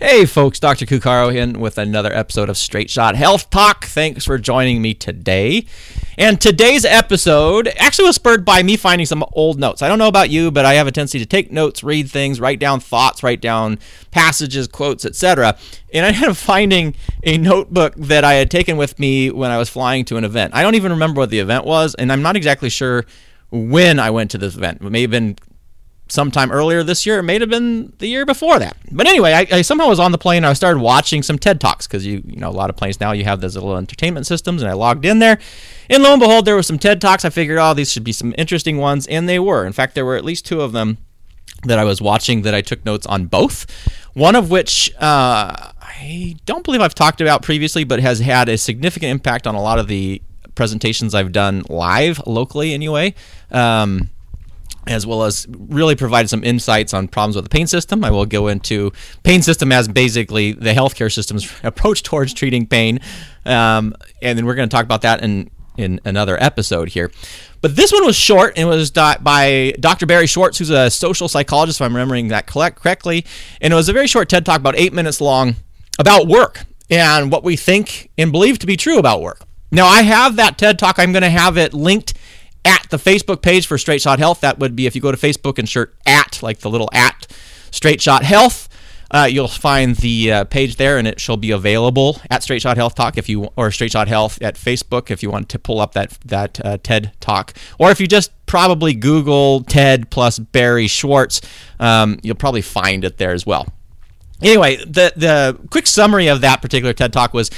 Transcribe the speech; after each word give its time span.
Hey 0.00 0.26
folks, 0.26 0.60
Dr. 0.60 0.86
Kukaro 0.86 1.34
in 1.34 1.58
with 1.58 1.76
another 1.76 2.14
episode 2.14 2.48
of 2.48 2.56
Straight 2.56 2.88
Shot 2.88 3.16
Health 3.16 3.50
Talk. 3.50 3.84
Thanks 3.84 4.24
for 4.24 4.38
joining 4.38 4.80
me 4.80 4.94
today. 4.94 5.66
And 6.16 6.40
today's 6.40 6.84
episode 6.84 7.66
actually 7.76 8.06
was 8.06 8.14
spurred 8.14 8.44
by 8.44 8.62
me 8.62 8.76
finding 8.76 9.06
some 9.06 9.24
old 9.32 9.58
notes. 9.58 9.82
I 9.82 9.88
don't 9.88 9.98
know 9.98 10.06
about 10.06 10.30
you, 10.30 10.52
but 10.52 10.64
I 10.64 10.74
have 10.74 10.86
a 10.86 10.92
tendency 10.92 11.18
to 11.18 11.26
take 11.26 11.50
notes, 11.50 11.82
read 11.82 12.08
things, 12.08 12.38
write 12.38 12.60
down 12.60 12.78
thoughts, 12.78 13.24
write 13.24 13.40
down 13.40 13.80
passages, 14.12 14.68
quotes, 14.68 15.04
etc. 15.04 15.58
And 15.92 16.06
I 16.06 16.10
ended 16.10 16.28
up 16.28 16.36
finding 16.36 16.94
a 17.24 17.36
notebook 17.36 17.94
that 17.96 18.22
I 18.22 18.34
had 18.34 18.52
taken 18.52 18.76
with 18.76 19.00
me 19.00 19.32
when 19.32 19.50
I 19.50 19.58
was 19.58 19.68
flying 19.68 20.04
to 20.04 20.16
an 20.16 20.22
event. 20.22 20.54
I 20.54 20.62
don't 20.62 20.76
even 20.76 20.92
remember 20.92 21.18
what 21.18 21.30
the 21.30 21.40
event 21.40 21.64
was, 21.64 21.96
and 21.96 22.12
I'm 22.12 22.22
not 22.22 22.36
exactly 22.36 22.70
sure 22.70 23.04
when 23.50 23.98
I 23.98 24.10
went 24.10 24.30
to 24.30 24.38
this 24.38 24.54
event. 24.54 24.80
It 24.80 24.90
may 24.90 25.00
have 25.00 25.10
been 25.10 25.36
sometime 26.08 26.50
earlier 26.50 26.82
this 26.82 27.06
year. 27.06 27.18
It 27.18 27.22
may 27.24 27.38
have 27.38 27.48
been 27.48 27.92
the 27.98 28.06
year 28.06 28.24
before 28.24 28.58
that. 28.58 28.76
But 28.90 29.06
anyway, 29.06 29.32
I, 29.32 29.46
I 29.58 29.62
somehow 29.62 29.88
was 29.88 30.00
on 30.00 30.12
the 30.12 30.18
plane. 30.18 30.44
I 30.44 30.52
started 30.52 30.80
watching 30.80 31.22
some 31.22 31.38
TED 31.38 31.60
Talks 31.60 31.86
because 31.86 32.06
you 32.06 32.22
you 32.26 32.36
know 32.36 32.48
a 32.48 32.50
lot 32.50 32.70
of 32.70 32.76
planes 32.76 33.00
now 33.00 33.12
you 33.12 33.24
have 33.24 33.40
those 33.40 33.54
little 33.54 33.76
entertainment 33.76 34.26
systems, 34.26 34.62
and 34.62 34.70
I 34.70 34.74
logged 34.74 35.04
in 35.04 35.18
there. 35.18 35.38
And 35.90 36.02
lo 36.02 36.12
and 36.12 36.20
behold, 36.20 36.44
there 36.44 36.54
were 36.54 36.62
some 36.62 36.78
TED 36.78 37.00
Talks. 37.00 37.24
I 37.24 37.30
figured, 37.30 37.58
oh, 37.58 37.74
these 37.74 37.92
should 37.92 38.04
be 38.04 38.12
some 38.12 38.34
interesting 38.38 38.78
ones, 38.78 39.06
and 39.06 39.28
they 39.28 39.38
were. 39.38 39.66
In 39.66 39.72
fact, 39.72 39.94
there 39.94 40.04
were 40.04 40.16
at 40.16 40.24
least 40.24 40.46
two 40.46 40.60
of 40.60 40.72
them 40.72 40.98
that 41.64 41.78
I 41.78 41.84
was 41.84 42.00
watching 42.00 42.42
that 42.42 42.54
I 42.54 42.60
took 42.60 42.84
notes 42.84 43.06
on 43.06 43.26
both. 43.26 43.66
One 44.14 44.36
of 44.36 44.50
which 44.50 44.92
uh, 44.96 45.72
I 45.80 46.36
don't 46.46 46.64
believe 46.64 46.80
I've 46.80 46.94
talked 46.94 47.20
about 47.20 47.42
previously, 47.42 47.84
but 47.84 48.00
has 48.00 48.20
had 48.20 48.48
a 48.48 48.56
significant 48.58 49.10
impact 49.10 49.46
on 49.46 49.54
a 49.54 49.60
lot 49.60 49.78
of 49.78 49.88
the 49.88 50.22
presentations 50.54 51.14
I've 51.14 51.32
done 51.32 51.64
live 51.68 52.20
locally, 52.26 52.74
anyway. 52.74 53.14
Um, 53.50 54.10
as 54.88 55.06
well 55.06 55.22
as 55.22 55.46
really 55.48 55.94
provided 55.94 56.28
some 56.28 56.42
insights 56.42 56.94
on 56.94 57.08
problems 57.08 57.36
with 57.36 57.44
the 57.44 57.50
pain 57.50 57.66
system. 57.66 58.04
I 58.04 58.10
will 58.10 58.26
go 58.26 58.48
into 58.48 58.92
pain 59.22 59.42
system 59.42 59.70
as 59.70 59.88
basically 59.88 60.52
the 60.52 60.72
healthcare 60.72 61.12
system's 61.12 61.52
approach 61.62 62.02
towards 62.02 62.32
treating 62.34 62.66
pain, 62.66 63.00
um, 63.44 63.94
and 64.22 64.38
then 64.38 64.46
we're 64.46 64.54
going 64.54 64.68
to 64.68 64.74
talk 64.74 64.84
about 64.84 65.02
that 65.02 65.22
in 65.22 65.50
in 65.76 66.00
another 66.04 66.36
episode 66.42 66.88
here. 66.88 67.10
But 67.60 67.76
this 67.76 67.92
one 67.92 68.04
was 68.04 68.16
short 68.16 68.58
and 68.58 68.68
it 68.68 68.70
was 68.70 68.90
by 68.90 69.74
Dr. 69.80 70.06
Barry 70.06 70.26
Schwartz, 70.26 70.58
who's 70.58 70.70
a 70.70 70.90
social 70.90 71.28
psychologist, 71.28 71.80
if 71.80 71.84
I'm 71.84 71.94
remembering 71.94 72.28
that 72.28 72.46
correctly. 72.46 73.24
And 73.60 73.72
it 73.72 73.76
was 73.76 73.88
a 73.88 73.92
very 73.92 74.08
short 74.08 74.28
TED 74.28 74.44
talk, 74.44 74.58
about 74.58 74.76
eight 74.76 74.92
minutes 74.92 75.20
long, 75.20 75.54
about 75.98 76.26
work 76.26 76.64
and 76.90 77.30
what 77.30 77.44
we 77.44 77.56
think 77.56 78.10
and 78.18 78.32
believe 78.32 78.58
to 78.58 78.66
be 78.66 78.76
true 78.76 78.98
about 78.98 79.22
work. 79.22 79.40
Now, 79.70 79.86
I 79.86 80.02
have 80.02 80.36
that 80.36 80.56
TED 80.56 80.78
talk. 80.78 80.98
I'm 80.98 81.12
going 81.12 81.22
to 81.22 81.30
have 81.30 81.58
it 81.58 81.74
linked 81.74 82.14
at 82.68 82.86
the 82.90 82.98
Facebook 82.98 83.40
page 83.40 83.66
for 83.66 83.78
Straight 83.78 84.02
Shot 84.02 84.18
Health. 84.18 84.42
That 84.42 84.58
would 84.58 84.76
be 84.76 84.86
if 84.86 84.94
you 84.94 85.00
go 85.00 85.10
to 85.10 85.16
Facebook 85.16 85.58
and 85.58 85.68
search 85.68 85.92
at, 86.06 86.42
like 86.42 86.58
the 86.58 86.68
little 86.68 86.90
at 86.92 87.26
Straight 87.70 88.00
Shot 88.00 88.22
Health. 88.22 88.68
Uh, 89.10 89.26
you'll 89.28 89.48
find 89.48 89.96
the 89.96 90.30
uh, 90.30 90.44
page 90.44 90.76
there, 90.76 90.98
and 90.98 91.08
it 91.08 91.18
shall 91.18 91.38
be 91.38 91.50
available 91.50 92.20
at 92.30 92.42
Straight 92.42 92.60
Shot 92.60 92.76
Health 92.76 92.94
Talk 92.94 93.16
if 93.16 93.26
you 93.26 93.48
or 93.56 93.70
Straight 93.70 93.92
Shot 93.92 94.06
Health 94.06 94.40
at 94.42 94.56
Facebook 94.56 95.10
if 95.10 95.22
you 95.22 95.30
want 95.30 95.48
to 95.48 95.58
pull 95.58 95.80
up 95.80 95.94
that 95.94 96.18
that 96.26 96.60
uh, 96.62 96.76
TED 96.82 97.12
Talk, 97.18 97.54
or 97.78 97.90
if 97.90 98.00
you 98.00 98.06
just 98.06 98.32
probably 98.44 98.92
Google 98.92 99.62
TED 99.62 100.10
plus 100.10 100.38
Barry 100.38 100.88
Schwartz, 100.88 101.40
um, 101.80 102.18
you'll 102.22 102.36
probably 102.36 102.60
find 102.60 103.02
it 103.02 103.16
there 103.16 103.32
as 103.32 103.46
well. 103.46 103.66
Anyway, 104.42 104.76
the 104.76 105.12
the 105.16 105.58
quick 105.70 105.86
summary 105.86 106.28
of 106.28 106.42
that 106.42 106.60
particular 106.60 106.92
TED 106.92 107.12
Talk 107.14 107.32
was 107.32 107.50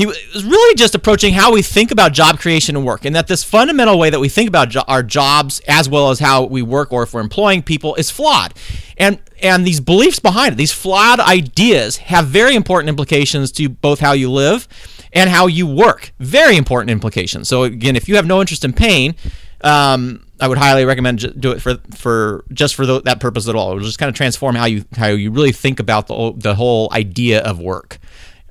he 0.00 0.06
was 0.06 0.44
really 0.44 0.74
just 0.74 0.94
approaching 0.94 1.34
how 1.34 1.52
we 1.52 1.62
think 1.62 1.90
about 1.90 2.12
job 2.12 2.38
creation 2.38 2.76
and 2.76 2.84
work, 2.84 3.04
and 3.04 3.14
that 3.14 3.26
this 3.26 3.44
fundamental 3.44 3.98
way 3.98 4.10
that 4.10 4.20
we 4.20 4.28
think 4.28 4.48
about 4.48 4.70
jo- 4.70 4.84
our 4.88 5.02
jobs 5.02 5.60
as 5.68 5.88
well 5.88 6.10
as 6.10 6.18
how 6.18 6.44
we 6.44 6.62
work 6.62 6.92
or 6.92 7.02
if 7.02 7.12
we're 7.12 7.20
employing 7.20 7.62
people 7.62 7.94
is 7.96 8.10
flawed. 8.10 8.54
And 8.96 9.18
and 9.42 9.66
these 9.66 9.80
beliefs 9.80 10.18
behind 10.18 10.54
it, 10.54 10.56
these 10.56 10.72
flawed 10.72 11.20
ideas, 11.20 11.98
have 11.98 12.26
very 12.26 12.54
important 12.54 12.88
implications 12.88 13.52
to 13.52 13.68
both 13.68 14.00
how 14.00 14.12
you 14.12 14.30
live 14.30 14.68
and 15.12 15.30
how 15.30 15.46
you 15.46 15.66
work. 15.66 16.12
Very 16.18 16.56
important 16.56 16.90
implications. 16.90 17.48
So 17.48 17.64
again, 17.64 17.96
if 17.96 18.08
you 18.08 18.16
have 18.16 18.26
no 18.26 18.40
interest 18.40 18.64
in 18.64 18.72
pain, 18.72 19.14
um, 19.62 20.26
I 20.40 20.48
would 20.48 20.58
highly 20.58 20.84
recommend 20.84 21.40
do 21.40 21.52
it 21.52 21.60
for 21.60 21.76
for 21.94 22.44
just 22.52 22.74
for 22.74 22.86
the, 22.86 23.02
that 23.02 23.20
purpose 23.20 23.48
at 23.48 23.54
all. 23.54 23.72
It'll 23.72 23.84
just 23.84 23.98
kind 23.98 24.08
of 24.08 24.14
transform 24.14 24.54
how 24.54 24.64
you 24.64 24.84
how 24.96 25.08
you 25.08 25.30
really 25.30 25.52
think 25.52 25.80
about 25.80 26.06
the 26.06 26.32
the 26.36 26.54
whole 26.54 26.88
idea 26.92 27.42
of 27.42 27.60
work. 27.60 27.98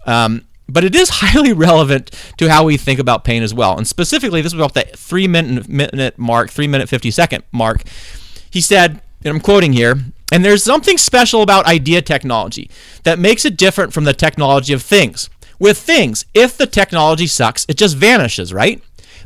Um, 0.06 0.46
but 0.70 0.84
it 0.84 0.96
is 0.96 1.10
highly 1.14 1.54
relevant 1.54 2.12
to 2.38 2.50
how 2.50 2.64
we 2.64 2.78
think 2.78 3.00
about 3.00 3.24
pain 3.24 3.44
as 3.44 3.54
well. 3.54 3.78
And 3.78 3.88
specifically, 3.88 4.42
this 4.42 4.54
was 4.54 4.62
about 4.62 4.74
the 4.74 4.90
three 4.96 5.28
minute, 5.28 5.68
minute 5.68 6.18
mark, 6.18 6.50
three 6.50 6.68
minute, 6.68 6.90
50 6.90 7.12
second 7.12 7.44
mark. 7.52 7.84
He 8.50 8.62
said, 8.62 9.02
and 9.24 9.34
I'm 9.34 9.42
quoting 9.42 9.74
here, 9.74 9.96
and 10.32 10.46
there's 10.46 10.64
something 10.64 10.98
special 10.98 11.42
about 11.42 11.66
idea 11.66 12.02
technology 12.02 12.70
that 13.04 13.20
makes 13.20 13.46
it 13.46 13.58
different 13.58 13.94
from 13.94 14.04
the 14.04 14.14
technology 14.14 14.74
of 14.74 14.82
things. 14.82 15.30
With 15.60 15.78
things, 15.78 16.26
if 16.34 16.56
the 16.56 16.68
technology 16.68 17.28
sucks, 17.28 17.66
it 17.68 17.78
just 17.78 17.98
vanishes, 17.98 18.54
right? 18.54 18.82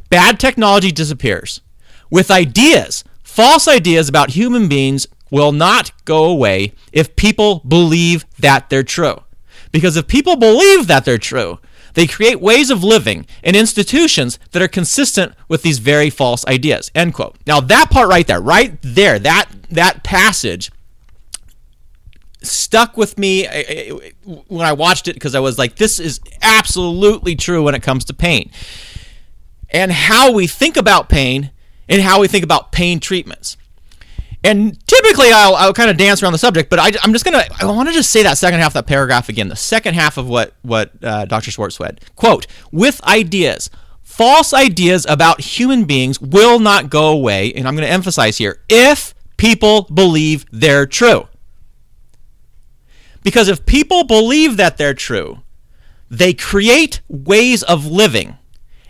Bad 0.10 0.40
technology 0.40 0.92
disappears. 0.92 1.62
With 2.10 2.32
ideas, 2.32 3.04
false 3.22 3.68
ideas 3.68 4.10
about 4.10 4.32
human 4.32 4.68
beings 4.68 5.08
will 5.30 5.52
not 5.52 5.92
go 6.06 6.26
away 6.26 6.74
if 6.92 7.16
people 7.16 7.62
believe 7.68 8.26
that 8.40 8.70
they're 8.70 8.84
true. 8.84 9.23
Because 9.74 9.98
if 9.98 10.08
people 10.08 10.38
believe 10.38 10.88
that 10.88 11.04
they're 11.04 11.18
true, 11.18 11.60
they 11.96 12.08
create 12.08 12.40
ways 12.40 12.70
of 12.70 12.84
living 12.84 13.26
and 13.44 13.56
institutions 13.56 14.40
that 14.52 14.62
are 14.62 14.68
consistent 14.70 15.34
with 15.50 15.64
these 15.64 15.80
very 15.80 16.10
false 16.10 16.46
ideas. 16.48 16.90
End 16.96 17.14
quote. 17.14 17.36
Now 17.46 17.60
that 17.60 17.90
part 17.90 18.08
right 18.08 18.26
there, 18.26 18.40
right 18.40 18.78
there, 18.82 19.20
that 19.20 19.50
that 19.70 20.04
passage 20.04 20.72
stuck 22.42 22.98
with 22.98 23.18
me 23.18 23.48
eh, 23.48 23.64
eh, 23.68 24.00
eh, 24.04 24.10
when 24.48 24.66
I 24.66 24.74
watched 24.74 25.08
it 25.08 25.14
because 25.14 25.36
I 25.36 25.40
was 25.40 25.58
like, 25.58 25.76
this 25.76 26.00
is 26.00 26.20
absolutely 26.42 27.36
true 27.36 27.64
when 27.64 27.76
it 27.76 27.82
comes 27.82 28.06
to 28.06 28.14
pain. 28.14 28.52
And 29.70 29.92
how 29.92 30.32
we 30.32 30.46
think 30.46 30.78
about 30.78 31.10
pain 31.10 31.52
and 31.90 32.02
how 32.02 32.22
we 32.22 32.28
think 32.28 32.44
about 32.44 32.72
pain 32.72 33.00
treatments. 33.00 33.58
And 34.44 34.78
typically, 34.88 35.32
I'll, 35.32 35.56
I'll 35.56 35.74
kind 35.74 35.90
of 35.90 35.96
dance 35.96 36.22
around 36.22 36.34
the 36.34 36.38
subject, 36.38 36.70
but 36.70 36.78
I, 36.78 36.88
am 37.04 37.14
just 37.14 37.24
gonna 37.24 37.44
I 37.62 37.66
want 37.66 37.88
to 37.88 37.94
just 37.94 38.12
say 38.12 38.24
that 38.24 38.38
second 38.38 38.60
half 38.60 38.72
of 38.72 38.74
that 38.74 38.88
paragraph 38.88 39.30
again. 39.30 39.48
The 39.48 39.56
second 39.56 39.94
half 39.94 40.18
of 40.18 40.28
what 40.28 40.54
what 40.64 40.92
uh, 41.02 41.26
Dr. 41.26 41.50
Schwartz 41.52 41.78
said. 41.78 42.02
Quote: 42.16 42.46
With 42.72 43.02
ideas, 43.06 43.70
false 44.02 44.54
ideas 44.54 45.06
about 45.08 45.40
human 45.40 45.86
beings 45.86 46.20
will 46.20 46.60
not 46.60 46.90
go 46.90 47.10
away, 47.10 47.54
and 47.54 47.68
I'm 47.68 47.76
going 47.76 47.88
to 47.88 47.94
emphasize 47.94 48.38
here: 48.38 48.60
if 48.68 49.16
people 49.38 49.84
believe 49.84 50.46
they're 50.52 50.86
true. 50.86 51.28
Because 53.24 53.48
if 53.48 53.66
people 53.66 54.04
believe 54.04 54.58
that 54.58 54.76
they're 54.78 54.94
true, 54.94 55.44
they 56.10 56.34
create 56.34 57.00
ways 57.08 57.64
of 57.64 57.86
living 57.86 58.38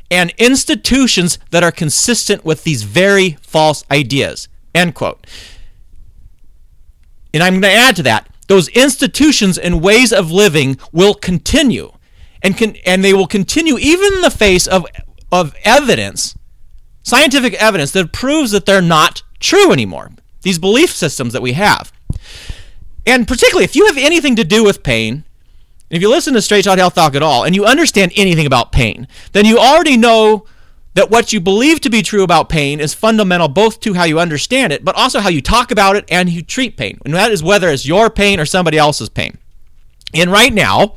and 0.09 0.33
institutions 0.37 1.39
that 1.51 1.63
are 1.63 1.71
consistent 1.71 2.43
with 2.43 2.63
these 2.63 2.83
very 2.83 3.37
false 3.41 3.83
ideas. 3.89 4.47
End 4.73 4.95
quote. 4.95 5.25
And 7.33 7.41
I'm 7.41 7.53
going 7.53 7.63
to 7.63 7.71
add 7.71 7.95
to 7.97 8.03
that 8.03 8.29
those 8.47 8.67
institutions 8.69 9.57
and 9.57 9.81
ways 9.81 10.11
of 10.11 10.31
living 10.31 10.77
will 10.91 11.13
continue 11.13 11.91
and 12.41 12.57
can 12.57 12.75
and 12.85 13.03
they 13.03 13.13
will 13.13 13.27
continue 13.27 13.77
even 13.77 14.13
in 14.13 14.21
the 14.21 14.29
face 14.29 14.67
of 14.67 14.85
of 15.31 15.55
evidence 15.63 16.35
scientific 17.01 17.53
evidence 17.55 17.91
that 17.91 18.13
proves 18.13 18.51
that 18.51 18.65
they're 18.65 18.81
not 18.81 19.23
true 19.39 19.71
anymore 19.71 20.11
these 20.41 20.59
belief 20.59 20.91
systems 20.91 21.33
that 21.33 21.41
we 21.41 21.53
have 21.53 21.91
and 23.05 23.27
particularly 23.27 23.63
if 23.63 23.75
you 23.75 23.85
have 23.87 23.97
anything 23.97 24.35
to 24.35 24.43
do 24.43 24.63
with 24.63 24.83
pain 24.83 25.23
if 25.89 26.01
you 26.01 26.09
listen 26.09 26.33
to 26.33 26.41
straight 26.41 26.65
shot 26.65 26.77
health 26.77 26.95
talk 26.95 27.15
at 27.15 27.23
all 27.23 27.45
and 27.45 27.55
you 27.55 27.65
understand 27.65 28.11
anything 28.15 28.45
about 28.45 28.71
pain 28.71 29.07
then 29.31 29.45
you 29.45 29.57
already 29.57 29.95
know 29.95 30.45
that 30.93 31.09
what 31.09 31.33
you 31.33 31.39
believe 31.39 31.81
to 31.81 31.89
be 31.89 32.01
true 32.01 32.23
about 32.23 32.49
pain 32.49 32.79
is 32.79 32.93
fundamental 32.93 33.47
both 33.47 33.79
to 33.81 33.93
how 33.93 34.03
you 34.03 34.19
understand 34.19 34.71
it, 34.71 34.85
but 34.85 34.95
also 34.95 35.19
how 35.19 35.29
you 35.29 35.41
talk 35.41 35.71
about 35.71 35.95
it 35.95 36.05
and 36.09 36.29
you 36.29 36.41
treat 36.41 36.77
pain. 36.77 36.99
And 37.03 37.13
that 37.13 37.31
is 37.31 37.43
whether 37.43 37.69
it's 37.69 37.85
your 37.85 38.09
pain 38.09 38.39
or 38.39 38.45
somebody 38.45 38.77
else's 38.77 39.09
pain. 39.09 39.37
And 40.13 40.31
right 40.31 40.53
now, 40.53 40.95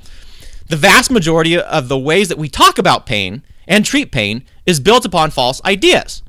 the 0.68 0.76
vast 0.76 1.10
majority 1.10 1.58
of 1.58 1.88
the 1.88 1.98
ways 1.98 2.28
that 2.28 2.38
we 2.38 2.48
talk 2.48 2.78
about 2.78 3.06
pain 3.06 3.42
and 3.66 3.84
treat 3.84 4.12
pain 4.12 4.44
is 4.66 4.80
built 4.80 5.04
upon 5.04 5.30
false 5.30 5.62
ideas. 5.64 6.22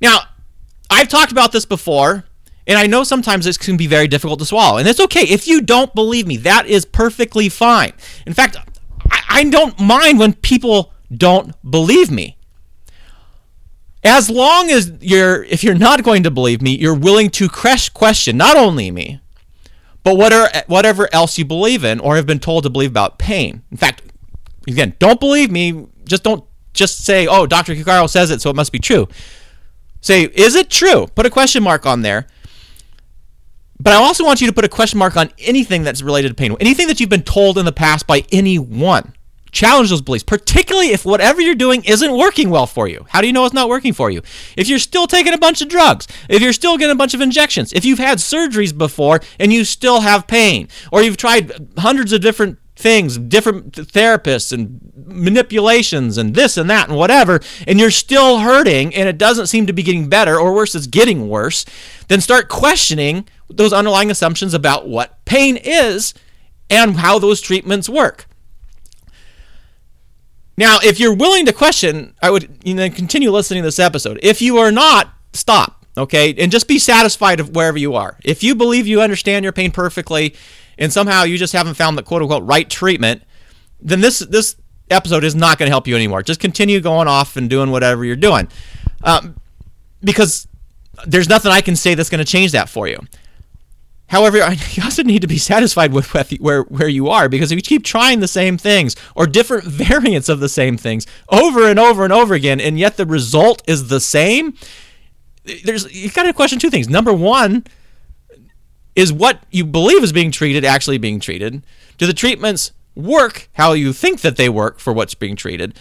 Now, 0.00 0.20
I've 0.90 1.08
talked 1.08 1.32
about 1.32 1.50
this 1.50 1.64
before, 1.64 2.24
and 2.66 2.78
I 2.78 2.86
know 2.86 3.02
sometimes 3.02 3.46
this 3.46 3.58
can 3.58 3.76
be 3.76 3.86
very 3.86 4.06
difficult 4.06 4.38
to 4.40 4.46
swallow. 4.46 4.78
And 4.78 4.86
it's 4.86 5.00
okay. 5.00 5.22
If 5.22 5.48
you 5.48 5.60
don't 5.60 5.94
believe 5.94 6.26
me, 6.26 6.36
that 6.38 6.66
is 6.66 6.84
perfectly 6.84 7.48
fine. 7.48 7.92
In 8.26 8.34
fact, 8.34 8.56
I 9.28 9.44
don't 9.44 9.78
mind 9.80 10.18
when 10.18 10.34
people 10.34 10.92
don't 11.12 11.54
believe 11.68 12.10
me 12.10 12.33
as 14.04 14.28
long 14.28 14.70
as 14.70 14.92
you're 15.00 15.42
if 15.44 15.64
you're 15.64 15.74
not 15.74 16.04
going 16.04 16.22
to 16.22 16.30
believe 16.30 16.60
me 16.60 16.76
you're 16.76 16.94
willing 16.94 17.30
to 17.30 17.48
question 17.48 18.36
not 18.36 18.56
only 18.56 18.90
me 18.90 19.20
but 20.02 20.16
whatever 20.16 20.48
whatever 20.66 21.08
else 21.12 21.38
you 21.38 21.44
believe 21.44 21.82
in 21.82 21.98
or 21.98 22.16
have 22.16 22.26
been 22.26 22.38
told 22.38 22.62
to 22.62 22.70
believe 22.70 22.90
about 22.90 23.18
pain. 23.18 23.62
In 23.70 23.76
fact 23.76 24.02
again 24.68 24.94
don't 24.98 25.18
believe 25.18 25.50
me 25.50 25.86
just 26.04 26.22
don't 26.22 26.44
just 26.74 27.04
say 27.04 27.26
oh 27.26 27.46
dr 27.46 27.74
kikaro 27.74 28.08
says 28.08 28.30
it 28.30 28.40
so 28.40 28.50
it 28.50 28.56
must 28.56 28.72
be 28.72 28.78
true. 28.78 29.08
Say 30.00 30.24
is 30.24 30.54
it 30.54 30.68
true? 30.68 31.06
Put 31.14 31.24
a 31.24 31.30
question 31.30 31.62
mark 31.62 31.86
on 31.86 32.02
there. 32.02 32.26
But 33.80 33.92
I 33.92 33.96
also 33.96 34.24
want 34.24 34.40
you 34.40 34.46
to 34.46 34.52
put 34.52 34.64
a 34.64 34.68
question 34.68 34.98
mark 34.98 35.16
on 35.16 35.30
anything 35.38 35.82
that's 35.82 36.00
related 36.00 36.28
to 36.28 36.34
pain, 36.34 36.56
anything 36.60 36.86
that 36.86 37.00
you've 37.00 37.10
been 37.10 37.22
told 37.22 37.58
in 37.58 37.64
the 37.64 37.72
past 37.72 38.06
by 38.06 38.24
anyone. 38.30 39.14
Challenge 39.54 39.88
those 39.88 40.02
beliefs, 40.02 40.24
particularly 40.24 40.88
if 40.88 41.04
whatever 41.04 41.40
you're 41.40 41.54
doing 41.54 41.84
isn't 41.84 42.18
working 42.18 42.50
well 42.50 42.66
for 42.66 42.88
you. 42.88 43.06
How 43.10 43.20
do 43.20 43.28
you 43.28 43.32
know 43.32 43.44
it's 43.44 43.54
not 43.54 43.68
working 43.68 43.92
for 43.92 44.10
you? 44.10 44.20
If 44.56 44.68
you're 44.68 44.80
still 44.80 45.06
taking 45.06 45.32
a 45.32 45.38
bunch 45.38 45.62
of 45.62 45.68
drugs, 45.68 46.08
if 46.28 46.42
you're 46.42 46.52
still 46.52 46.76
getting 46.76 46.92
a 46.92 46.98
bunch 46.98 47.14
of 47.14 47.20
injections, 47.20 47.72
if 47.72 47.84
you've 47.84 48.00
had 48.00 48.18
surgeries 48.18 48.76
before 48.76 49.20
and 49.38 49.52
you 49.52 49.64
still 49.64 50.00
have 50.00 50.26
pain, 50.26 50.66
or 50.90 51.02
you've 51.02 51.16
tried 51.16 51.52
hundreds 51.78 52.12
of 52.12 52.20
different 52.20 52.58
things, 52.74 53.16
different 53.16 53.70
therapists 53.70 54.52
and 54.52 54.80
manipulations 55.06 56.18
and 56.18 56.34
this 56.34 56.56
and 56.56 56.68
that 56.68 56.88
and 56.88 56.98
whatever, 56.98 57.38
and 57.68 57.78
you're 57.78 57.92
still 57.92 58.40
hurting 58.40 58.92
and 58.92 59.08
it 59.08 59.18
doesn't 59.18 59.46
seem 59.46 59.68
to 59.68 59.72
be 59.72 59.84
getting 59.84 60.08
better, 60.08 60.36
or 60.36 60.52
worse, 60.52 60.74
it's 60.74 60.88
getting 60.88 61.28
worse, 61.28 61.64
then 62.08 62.20
start 62.20 62.48
questioning 62.48 63.24
those 63.48 63.72
underlying 63.72 64.10
assumptions 64.10 64.52
about 64.52 64.88
what 64.88 65.24
pain 65.24 65.56
is 65.56 66.12
and 66.68 66.96
how 66.96 67.20
those 67.20 67.40
treatments 67.40 67.88
work. 67.88 68.26
Now, 70.56 70.78
if 70.82 71.00
you're 71.00 71.14
willing 71.14 71.46
to 71.46 71.52
question, 71.52 72.14
I 72.22 72.30
would 72.30 72.58
you 72.64 72.74
know, 72.74 72.88
continue 72.90 73.30
listening 73.30 73.62
to 73.62 73.66
this 73.66 73.78
episode. 73.78 74.20
If 74.22 74.40
you 74.40 74.58
are 74.58 74.70
not, 74.70 75.12
stop, 75.32 75.84
okay? 75.96 76.34
And 76.38 76.52
just 76.52 76.68
be 76.68 76.78
satisfied 76.78 77.40
of 77.40 77.54
wherever 77.54 77.78
you 77.78 77.94
are. 77.94 78.18
If 78.24 78.44
you 78.44 78.54
believe 78.54 78.86
you 78.86 79.00
understand 79.00 79.44
your 79.44 79.52
pain 79.52 79.72
perfectly 79.72 80.34
and 80.78 80.92
somehow 80.92 81.24
you 81.24 81.38
just 81.38 81.52
haven't 81.52 81.74
found 81.74 81.98
the 81.98 82.02
quote 82.02 82.22
unquote 82.22 82.44
right 82.44 82.68
treatment, 82.68 83.22
then 83.80 84.00
this 84.00 84.20
this 84.20 84.56
episode 84.90 85.24
is 85.24 85.34
not 85.34 85.58
going 85.58 85.66
to 85.66 85.72
help 85.72 85.86
you 85.86 85.96
anymore. 85.96 86.22
Just 86.22 86.40
continue 86.40 86.80
going 86.80 87.08
off 87.08 87.36
and 87.36 87.50
doing 87.50 87.70
whatever 87.70 88.04
you're 88.04 88.16
doing. 88.16 88.48
Um, 89.02 89.36
because 90.02 90.46
there's 91.06 91.28
nothing 91.28 91.50
I 91.50 91.60
can 91.60 91.76
say 91.76 91.94
that's 91.94 92.10
going 92.10 92.24
to 92.24 92.30
change 92.30 92.52
that 92.52 92.68
for 92.68 92.86
you. 92.86 92.98
However, 94.08 94.38
you 94.70 94.82
also 94.82 95.02
need 95.02 95.22
to 95.22 95.26
be 95.26 95.38
satisfied 95.38 95.92
with 95.92 96.12
where, 96.40 96.62
where 96.62 96.88
you 96.88 97.08
are 97.08 97.28
because 97.28 97.52
if 97.52 97.56
you 97.56 97.62
keep 97.62 97.84
trying 97.84 98.20
the 98.20 98.28
same 98.28 98.56
things 98.58 98.96
or 99.14 99.26
different 99.26 99.64
variants 99.68 100.28
of 100.28 100.40
the 100.40 100.48
same 100.48 100.76
things 100.76 101.06
over 101.28 101.68
and 101.68 101.78
over 101.78 102.04
and 102.04 102.12
over 102.12 102.34
again, 102.34 102.60
and 102.60 102.78
yet 102.78 102.96
the 102.96 103.06
result 103.06 103.62
is 103.66 103.88
the 103.88 104.00
same, 104.00 104.54
there's 105.64 105.92
you 105.94 106.10
got 106.10 106.24
to 106.24 106.32
question 106.32 106.58
two 106.58 106.70
things. 106.70 106.88
Number 106.88 107.12
one, 107.12 107.64
is 108.94 109.12
what 109.12 109.42
you 109.50 109.64
believe 109.64 110.02
is 110.02 110.12
being 110.12 110.30
treated 110.30 110.64
actually 110.64 110.98
being 110.98 111.20
treated? 111.20 111.64
Do 111.98 112.06
the 112.06 112.12
treatments 112.12 112.72
work 112.94 113.48
how 113.54 113.72
you 113.72 113.92
think 113.92 114.20
that 114.20 114.36
they 114.36 114.48
work 114.48 114.78
for 114.78 114.92
what's 114.92 115.14
being 115.14 115.36
treated? 115.36 115.78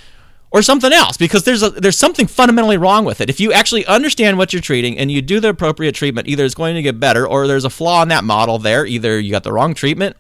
Or 0.54 0.62
something 0.62 0.94
else 0.94 1.18
because 1.18 1.44
there's 1.44 1.64
a, 1.64 1.72
there's 1.72 1.98
something 1.98 2.28
fundamentally 2.28 2.78
wrong 2.78 3.04
with 3.04 3.20
it. 3.20 3.30
If 3.30 3.40
you 3.40 3.52
actually 3.52 3.86
understand 3.88 4.38
what 4.38 4.54
you're 4.54 4.62
treating 4.62 4.98
and 5.00 5.12
you 5.12 5.22
do 5.22 5.40
the 5.40 5.50
appropriate 5.50 5.96
treatment, 5.96 6.28
either 6.28 6.46
it's 6.46 6.54
going 6.54 6.76
to 6.76 6.82
get 6.84 7.00
better 7.00 7.28
or 7.28 7.48
there's 7.48 7.66
a 7.66 7.72
flaw 7.72 8.04
in 8.04 8.10
that 8.10 8.24
model 8.24 8.60
there. 8.60 8.86
Either 8.86 9.20
you 9.20 9.32
got 9.32 9.44
the 9.44 9.52
wrong 9.52 9.74
treatment 9.74 10.16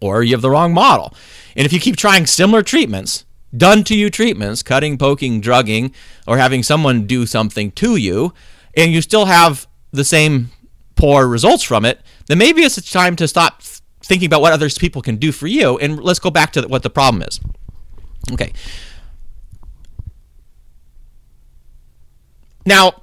or 0.00 0.24
you 0.24 0.34
have 0.34 0.42
the 0.42 0.50
wrong 0.50 0.74
model. 0.74 1.14
And 1.56 1.64
if 1.64 1.72
you 1.72 1.78
keep 1.78 1.96
trying 1.96 2.26
similar 2.26 2.62
treatments, 2.62 3.24
done 3.56 3.84
to 3.84 3.94
you 3.94 4.10
treatments, 4.10 4.64
cutting, 4.64 4.98
poking, 4.98 5.40
drugging, 5.40 5.94
or 6.26 6.36
having 6.36 6.64
someone 6.64 7.06
do 7.06 7.24
something 7.24 7.70
to 7.72 7.94
you, 7.94 8.34
and 8.76 8.92
you 8.92 9.00
still 9.00 9.26
have 9.26 9.68
the 9.92 10.04
same 10.04 10.50
poor 10.96 11.28
results 11.28 11.62
from 11.62 11.84
it, 11.84 12.00
then 12.26 12.38
maybe 12.38 12.62
it's 12.62 12.90
time 12.90 13.14
to 13.14 13.28
stop 13.28 13.62
thinking 14.02 14.26
about 14.26 14.40
what 14.40 14.52
other 14.52 14.68
people 14.68 15.00
can 15.00 15.16
do 15.16 15.30
for 15.30 15.46
you 15.46 15.78
and 15.78 16.02
let's 16.02 16.18
go 16.18 16.30
back 16.30 16.52
to 16.52 16.62
what 16.62 16.82
the 16.82 16.90
problem 16.90 17.22
is. 17.22 17.38
Okay. 18.32 18.52
Now, 22.66 23.02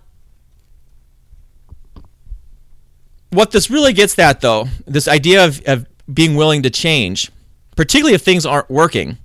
what 3.29 3.51
this 3.51 3.69
really 3.69 3.93
gets 3.93 4.17
at, 4.19 4.41
though, 4.41 4.67
this 4.85 5.07
idea 5.07 5.45
of, 5.45 5.61
of 5.65 5.85
being 6.11 6.35
willing 6.35 6.63
to 6.63 6.69
change, 6.69 7.31
particularly 7.75 8.13
if 8.13 8.21
things 8.21 8.45
aren't 8.45 8.69
working, 8.69 9.17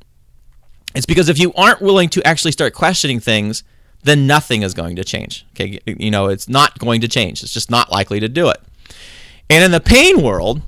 it's 0.94 1.06
because 1.06 1.28
if 1.28 1.38
you 1.38 1.52
aren't 1.54 1.82
willing 1.82 2.08
to 2.10 2.26
actually 2.26 2.52
start 2.52 2.72
questioning 2.72 3.20
things, 3.20 3.64
then 4.02 4.26
nothing 4.26 4.62
is 4.62 4.72
going 4.72 4.96
to 4.96 5.04
change. 5.04 5.44
Okay, 5.50 5.80
you 5.86 6.10
know, 6.10 6.26
it's 6.26 6.48
not 6.48 6.78
going 6.78 7.00
to 7.00 7.08
change. 7.08 7.42
It's 7.42 7.52
just 7.52 7.70
not 7.70 7.90
likely 7.90 8.20
to 8.20 8.28
do 8.28 8.48
it. 8.48 8.58
And 9.50 9.64
in 9.64 9.72
the 9.72 9.80
pain 9.80 10.22
world, 10.22 10.62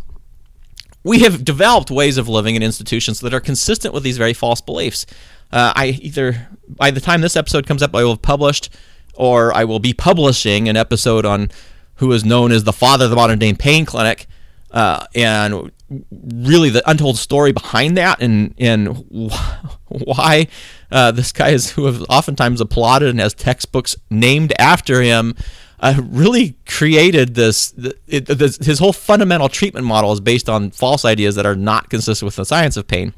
we 1.04 1.20
have 1.20 1.44
developed 1.44 1.90
ways 1.90 2.18
of 2.18 2.28
living 2.28 2.56
in 2.56 2.62
institutions 2.62 3.20
that 3.20 3.32
are 3.32 3.40
consistent 3.40 3.94
with 3.94 4.02
these 4.02 4.18
very 4.18 4.34
false 4.34 4.60
beliefs. 4.60 5.06
Uh, 5.50 5.72
I 5.74 5.86
either 6.02 6.48
by 6.68 6.90
the 6.90 7.00
time 7.00 7.20
this 7.20 7.36
episode 7.36 7.66
comes 7.66 7.82
up, 7.82 7.94
I 7.94 8.02
will 8.02 8.12
have 8.12 8.22
published 8.22 8.70
or 9.18 9.54
I 9.54 9.64
will 9.64 9.80
be 9.80 9.92
publishing 9.92 10.68
an 10.68 10.76
episode 10.76 11.26
on 11.26 11.50
who 11.96 12.12
is 12.12 12.24
known 12.24 12.52
as 12.52 12.64
the 12.64 12.72
father 12.72 13.04
of 13.04 13.10
the 13.10 13.16
modern 13.16 13.38
day 13.38 13.52
pain 13.52 13.84
clinic, 13.84 14.26
uh, 14.70 15.04
and 15.14 15.72
really 16.10 16.70
the 16.70 16.88
untold 16.88 17.18
story 17.18 17.52
behind 17.52 17.96
that, 17.96 18.22
and 18.22 18.54
and 18.58 19.04
why 19.88 20.46
uh, 20.92 21.10
this 21.10 21.32
guy 21.32 21.50
is 21.50 21.70
who 21.70 21.86
have 21.86 22.02
oftentimes 22.08 22.60
applauded 22.60 23.10
and 23.10 23.20
has 23.20 23.34
textbooks 23.34 23.96
named 24.08 24.52
after 24.58 25.02
him. 25.02 25.34
Uh, 25.80 25.94
really 26.08 26.56
created 26.66 27.36
this, 27.36 27.72
it, 28.08 28.26
this. 28.26 28.56
His 28.56 28.80
whole 28.80 28.92
fundamental 28.92 29.48
treatment 29.48 29.86
model 29.86 30.12
is 30.12 30.18
based 30.18 30.48
on 30.48 30.72
false 30.72 31.04
ideas 31.04 31.36
that 31.36 31.46
are 31.46 31.54
not 31.54 31.88
consistent 31.88 32.26
with 32.26 32.34
the 32.34 32.44
science 32.44 32.76
of 32.76 32.88
pain. 32.88 33.14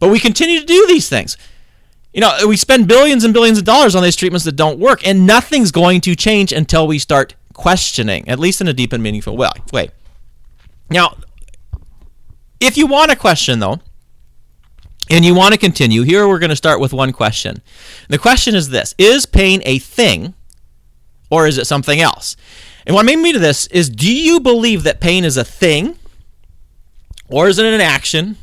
But 0.00 0.08
we 0.08 0.18
continue 0.18 0.58
to 0.58 0.66
do 0.66 0.86
these 0.88 1.08
things. 1.08 1.36
You 2.14 2.20
know, 2.20 2.32
we 2.46 2.56
spend 2.56 2.86
billions 2.86 3.24
and 3.24 3.34
billions 3.34 3.58
of 3.58 3.64
dollars 3.64 3.96
on 3.96 4.04
these 4.04 4.14
treatments 4.14 4.44
that 4.44 4.54
don't 4.54 4.78
work, 4.78 5.04
and 5.04 5.26
nothing's 5.26 5.72
going 5.72 6.00
to 6.02 6.14
change 6.14 6.52
until 6.52 6.86
we 6.86 7.00
start 7.00 7.34
questioning, 7.52 8.28
at 8.28 8.38
least 8.38 8.60
in 8.60 8.68
a 8.68 8.72
deep 8.72 8.92
and 8.92 9.02
meaningful 9.02 9.36
way. 9.36 9.90
Now, 10.88 11.16
if 12.60 12.76
you 12.76 12.86
want 12.86 13.10
a 13.10 13.16
question, 13.16 13.58
though, 13.58 13.80
and 15.10 15.24
you 15.24 15.34
want 15.34 15.54
to 15.54 15.58
continue, 15.58 16.02
here 16.02 16.28
we're 16.28 16.38
going 16.38 16.50
to 16.50 16.56
start 16.56 16.78
with 16.78 16.92
one 16.92 17.10
question. 17.10 17.60
The 18.08 18.18
question 18.18 18.54
is 18.54 18.68
this 18.68 18.94
Is 18.96 19.26
pain 19.26 19.60
a 19.64 19.80
thing, 19.80 20.34
or 21.30 21.48
is 21.48 21.58
it 21.58 21.66
something 21.66 22.00
else? 22.00 22.36
And 22.86 22.94
what 22.94 23.06
made 23.06 23.18
me 23.18 23.32
to 23.32 23.40
this 23.40 23.66
is 23.68 23.90
do 23.90 24.14
you 24.14 24.38
believe 24.38 24.84
that 24.84 25.00
pain 25.00 25.24
is 25.24 25.36
a 25.36 25.44
thing, 25.44 25.98
or 27.28 27.48
is 27.48 27.58
it 27.58 27.66
an 27.66 27.80
action, 27.80 28.36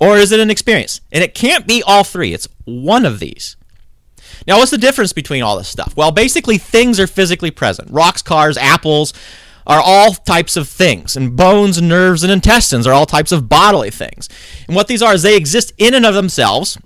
or 0.00 0.16
is 0.16 0.32
it 0.32 0.40
an 0.40 0.50
experience? 0.50 1.00
And 1.12 1.22
it 1.22 1.34
can't 1.34 1.66
be 1.66 1.82
all 1.82 2.04
three, 2.04 2.34
it's 2.34 2.48
one 2.64 3.04
of 3.04 3.18
these. 3.18 3.56
Now, 4.46 4.58
what's 4.58 4.70
the 4.70 4.78
difference 4.78 5.12
between 5.12 5.42
all 5.42 5.56
this 5.56 5.68
stuff? 5.68 5.96
Well, 5.96 6.10
basically, 6.10 6.58
things 6.58 7.00
are 7.00 7.06
physically 7.06 7.50
present. 7.50 7.90
Rocks, 7.90 8.22
cars, 8.22 8.56
apples 8.56 9.12
are 9.66 9.80
all 9.80 10.14
types 10.14 10.56
of 10.56 10.68
things, 10.68 11.16
and 11.16 11.36
bones, 11.36 11.82
nerves, 11.82 12.22
and 12.22 12.32
intestines 12.32 12.86
are 12.86 12.92
all 12.92 13.06
types 13.06 13.32
of 13.32 13.48
bodily 13.48 13.90
things. 13.90 14.28
And 14.68 14.76
what 14.76 14.86
these 14.86 15.02
are 15.02 15.14
is 15.14 15.22
they 15.22 15.36
exist 15.36 15.72
in 15.76 15.94
and 15.94 16.06
of 16.06 16.14
themselves, 16.14 16.78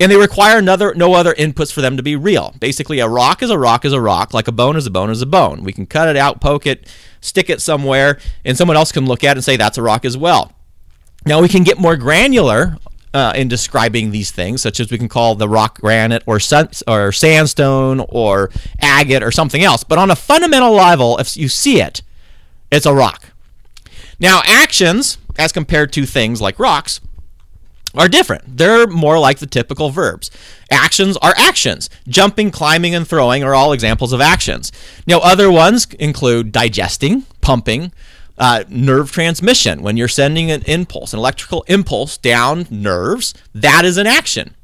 and 0.00 0.10
they 0.10 0.16
require 0.16 0.58
another, 0.58 0.92
no 0.94 1.14
other 1.14 1.32
inputs 1.34 1.72
for 1.72 1.80
them 1.80 1.96
to 1.96 2.02
be 2.02 2.16
real. 2.16 2.54
Basically, 2.58 2.98
a 2.98 3.08
rock 3.08 3.42
is 3.42 3.50
a 3.50 3.58
rock 3.58 3.84
is 3.84 3.92
a 3.92 4.00
rock, 4.00 4.34
like 4.34 4.48
a 4.48 4.52
bone 4.52 4.76
is 4.76 4.86
a 4.86 4.90
bone 4.90 5.10
is 5.10 5.22
a 5.22 5.26
bone. 5.26 5.62
We 5.62 5.72
can 5.72 5.86
cut 5.86 6.08
it 6.08 6.16
out, 6.16 6.40
poke 6.40 6.66
it, 6.66 6.92
stick 7.20 7.48
it 7.48 7.60
somewhere, 7.60 8.18
and 8.44 8.56
someone 8.56 8.76
else 8.76 8.90
can 8.90 9.06
look 9.06 9.22
at 9.22 9.32
it 9.32 9.38
and 9.38 9.44
say 9.44 9.56
that's 9.56 9.78
a 9.78 9.82
rock 9.82 10.04
as 10.04 10.16
well. 10.16 10.52
Now 11.26 11.40
we 11.40 11.48
can 11.48 11.62
get 11.62 11.78
more 11.78 11.96
granular 11.96 12.76
uh, 13.14 13.32
in 13.36 13.48
describing 13.48 14.10
these 14.10 14.30
things, 14.30 14.60
such 14.60 14.80
as 14.80 14.90
we 14.90 14.98
can 14.98 15.08
call 15.08 15.36
the 15.36 15.48
rock 15.48 15.80
granite 15.80 16.22
or 16.26 16.40
sun, 16.40 16.68
or 16.86 17.12
sandstone 17.12 18.04
or 18.08 18.50
agate 18.80 19.22
or 19.22 19.30
something 19.30 19.62
else. 19.62 19.84
But 19.84 19.98
on 19.98 20.10
a 20.10 20.16
fundamental 20.16 20.72
level, 20.72 21.16
if 21.18 21.36
you 21.36 21.48
see 21.48 21.80
it, 21.80 22.02
it's 22.70 22.86
a 22.86 22.92
rock. 22.92 23.32
Now 24.18 24.42
actions, 24.44 25.18
as 25.38 25.52
compared 25.52 25.92
to 25.92 26.06
things 26.06 26.40
like 26.40 26.58
rocks, 26.58 27.00
are 27.96 28.08
different. 28.08 28.56
They're 28.56 28.86
more 28.88 29.18
like 29.18 29.38
the 29.38 29.46
typical 29.46 29.90
verbs. 29.90 30.30
Actions 30.70 31.16
are 31.18 31.34
actions. 31.36 31.88
Jumping, 32.08 32.50
climbing, 32.50 32.94
and 32.94 33.06
throwing 33.06 33.44
are 33.44 33.54
all 33.54 33.72
examples 33.72 34.12
of 34.12 34.20
actions. 34.20 34.72
Now, 35.06 35.18
other 35.18 35.50
ones 35.50 35.86
include 35.94 36.50
digesting, 36.50 37.22
pumping, 37.40 37.92
uh, 38.38 38.64
nerve 38.68 39.12
transmission. 39.12 39.82
When 39.82 39.96
you're 39.96 40.08
sending 40.08 40.50
an 40.50 40.62
impulse, 40.62 41.12
an 41.12 41.18
electrical 41.18 41.64
impulse 41.68 42.18
down 42.18 42.66
nerves, 42.70 43.34
that 43.54 43.84
is 43.84 43.96
an 43.96 44.06
action. 44.06 44.54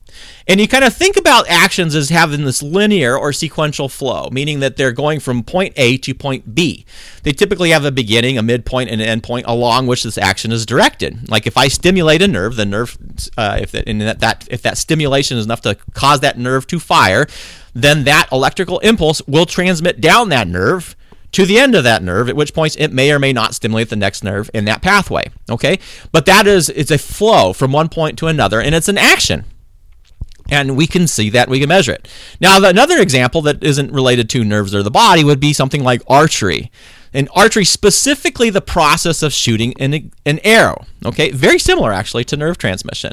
And 0.48 0.60
you 0.60 0.66
kind 0.66 0.84
of 0.84 0.94
think 0.94 1.16
about 1.16 1.48
actions 1.48 1.94
as 1.94 2.08
having 2.08 2.44
this 2.44 2.62
linear 2.62 3.16
or 3.16 3.32
sequential 3.32 3.88
flow, 3.88 4.28
meaning 4.32 4.60
that 4.60 4.76
they're 4.76 4.92
going 4.92 5.20
from 5.20 5.44
point 5.44 5.74
A 5.76 5.96
to 5.98 6.14
point 6.14 6.54
B. 6.54 6.84
They 7.22 7.32
typically 7.32 7.70
have 7.70 7.84
a 7.84 7.92
beginning, 7.92 8.36
a 8.36 8.42
midpoint, 8.42 8.90
and 8.90 9.00
an 9.00 9.20
endpoint 9.20 9.44
along 9.46 9.86
which 9.86 10.02
this 10.02 10.18
action 10.18 10.50
is 10.50 10.66
directed. 10.66 11.28
Like 11.28 11.46
if 11.46 11.56
I 11.56 11.68
stimulate 11.68 12.20
a 12.22 12.28
nerve, 12.28 12.56
the 12.56 12.66
nerve, 12.66 12.98
uh, 13.36 13.58
if 13.60 13.70
that, 13.72 13.86
that, 13.86 14.20
that 14.20 14.48
if 14.50 14.62
that 14.62 14.76
stimulation 14.76 15.38
is 15.38 15.44
enough 15.44 15.60
to 15.62 15.76
cause 15.94 16.20
that 16.20 16.38
nerve 16.38 16.66
to 16.68 16.80
fire, 16.80 17.26
then 17.72 18.04
that 18.04 18.28
electrical 18.32 18.80
impulse 18.80 19.22
will 19.28 19.46
transmit 19.46 20.00
down 20.00 20.30
that 20.30 20.48
nerve 20.48 20.96
to 21.32 21.46
the 21.46 21.58
end 21.58 21.74
of 21.74 21.84
that 21.84 22.02
nerve, 22.02 22.28
at 22.28 22.36
which 22.36 22.54
points 22.54 22.76
it 22.76 22.92
may 22.92 23.12
or 23.12 23.18
may 23.18 23.32
not 23.32 23.54
stimulate 23.54 23.90
the 23.90 23.96
next 23.96 24.24
nerve 24.24 24.50
in 24.52 24.64
that 24.64 24.82
pathway. 24.82 25.30
Okay? 25.48 25.78
But 26.12 26.26
that 26.26 26.46
is 26.46 26.68
it's 26.70 26.90
a 26.90 26.98
flow 26.98 27.52
from 27.52 27.72
one 27.72 27.88
point 27.88 28.18
to 28.18 28.26
another, 28.26 28.60
and 28.60 28.74
it's 28.74 28.88
an 28.88 28.98
action. 28.98 29.44
And 30.50 30.76
we 30.76 30.88
can 30.88 31.06
see 31.06 31.30
that, 31.30 31.48
we 31.48 31.60
can 31.60 31.68
measure 31.68 31.92
it. 31.92 32.08
Now, 32.40 32.58
another 32.62 33.00
example 33.00 33.40
that 33.42 33.62
isn't 33.62 33.92
related 33.92 34.28
to 34.30 34.44
nerves 34.44 34.74
or 34.74 34.82
the 34.82 34.90
body 34.90 35.22
would 35.22 35.38
be 35.38 35.52
something 35.52 35.84
like 35.84 36.02
archery. 36.08 36.72
In 37.12 37.28
archery, 37.34 37.64
specifically 37.64 38.50
the 38.50 38.60
process 38.60 39.22
of 39.22 39.32
shooting 39.32 39.74
an, 39.80 40.10
an 40.26 40.40
arrow. 40.44 40.86
Okay, 41.04 41.30
very 41.30 41.58
similar 41.58 41.92
actually 41.92 42.24
to 42.24 42.36
nerve 42.36 42.58
transmission. 42.58 43.12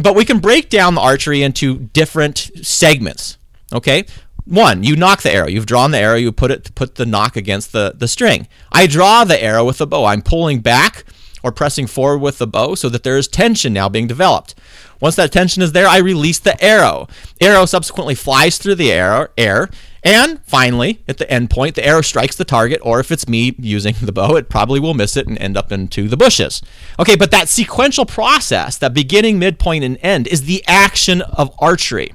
But 0.00 0.14
we 0.14 0.24
can 0.24 0.38
break 0.38 0.70
down 0.70 0.94
the 0.94 1.00
archery 1.00 1.42
into 1.42 1.78
different 1.78 2.50
segments. 2.62 3.38
Okay, 3.72 4.04
one, 4.44 4.82
you 4.82 4.96
nock 4.96 5.22
the 5.22 5.32
arrow. 5.32 5.48
You've 5.48 5.66
drawn 5.66 5.90
the 5.90 5.98
arrow. 5.98 6.16
You 6.16 6.32
put 6.32 6.50
it 6.50 6.74
put 6.74 6.96
the 6.96 7.06
nock 7.06 7.36
against 7.36 7.72
the 7.72 7.94
the 7.96 8.08
string. 8.08 8.48
I 8.70 8.86
draw 8.86 9.24
the 9.24 9.42
arrow 9.42 9.64
with 9.64 9.78
the 9.78 9.86
bow. 9.86 10.04
I'm 10.04 10.22
pulling 10.22 10.60
back 10.60 11.04
or 11.42 11.52
pressing 11.52 11.86
forward 11.86 12.18
with 12.18 12.38
the 12.38 12.46
bow 12.46 12.74
so 12.74 12.88
that 12.88 13.02
there 13.02 13.16
is 13.16 13.28
tension 13.28 13.72
now 13.72 13.88
being 13.88 14.06
developed. 14.06 14.54
Once 15.00 15.16
that 15.16 15.32
tension 15.32 15.62
is 15.62 15.72
there, 15.72 15.88
I 15.88 15.98
release 15.98 16.38
the 16.38 16.62
arrow. 16.62 17.08
Arrow 17.40 17.66
subsequently 17.66 18.14
flies 18.14 18.58
through 18.58 18.76
the 18.76 18.92
air, 18.92 19.30
air 19.36 19.68
and 20.04 20.44
finally, 20.44 21.02
at 21.06 21.18
the 21.18 21.30
end 21.30 21.50
point, 21.50 21.76
the 21.76 21.86
arrow 21.86 22.02
strikes 22.02 22.34
the 22.34 22.44
target, 22.44 22.80
or 22.82 22.98
if 22.98 23.12
it's 23.12 23.28
me 23.28 23.54
using 23.58 23.94
the 24.00 24.12
bow, 24.12 24.34
it 24.34 24.48
probably 24.48 24.80
will 24.80 24.94
miss 24.94 25.16
it 25.16 25.28
and 25.28 25.38
end 25.38 25.56
up 25.56 25.70
into 25.70 26.08
the 26.08 26.16
bushes. 26.16 26.60
Okay, 26.98 27.14
but 27.14 27.30
that 27.30 27.48
sequential 27.48 28.04
process, 28.04 28.76
that 28.78 28.94
beginning, 28.94 29.38
midpoint, 29.38 29.84
and 29.84 29.98
end, 30.02 30.26
is 30.26 30.42
the 30.42 30.64
action 30.66 31.22
of 31.22 31.54
archery. 31.60 32.12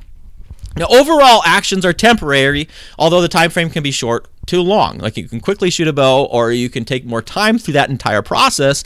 Now, 0.77 0.87
overall 0.87 1.41
actions 1.45 1.85
are 1.85 1.93
temporary, 1.93 2.67
although 2.99 3.21
the 3.21 3.27
time 3.27 3.49
frame 3.49 3.69
can 3.69 3.83
be 3.83 3.91
short 3.91 4.27
too 4.45 4.61
long. 4.61 4.97
Like 4.97 5.17
you 5.17 5.27
can 5.27 5.39
quickly 5.39 5.69
shoot 5.69 5.87
a 5.87 5.93
bow, 5.93 6.25
or 6.25 6.51
you 6.51 6.69
can 6.69 6.85
take 6.85 7.05
more 7.05 7.21
time 7.21 7.57
through 7.57 7.73
that 7.73 7.89
entire 7.89 8.21
process 8.21 8.83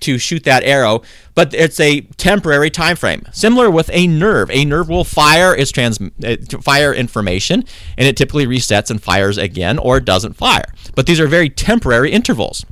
to 0.00 0.18
shoot 0.18 0.44
that 0.44 0.64
arrow, 0.64 1.02
but 1.34 1.54
it's 1.54 1.80
a 1.80 2.02
temporary 2.18 2.68
time 2.68 2.96
frame. 2.96 3.24
Similar 3.32 3.70
with 3.70 3.88
a 3.92 4.06
nerve. 4.06 4.50
A 4.50 4.64
nerve 4.64 4.88
will 4.88 5.04
fire 5.04 5.54
its 5.54 5.70
trans 5.70 5.98
uh, 6.00 6.36
fire 6.60 6.92
information 6.92 7.64
and 7.96 8.06
it 8.06 8.16
typically 8.16 8.46
resets 8.46 8.90
and 8.90 9.02
fires 9.02 9.38
again 9.38 9.78
or 9.78 10.00
doesn't 10.00 10.34
fire. 10.34 10.66
But 10.94 11.06
these 11.06 11.20
are 11.20 11.26
very 11.26 11.48
temporary 11.48 12.10
intervals. 12.10 12.66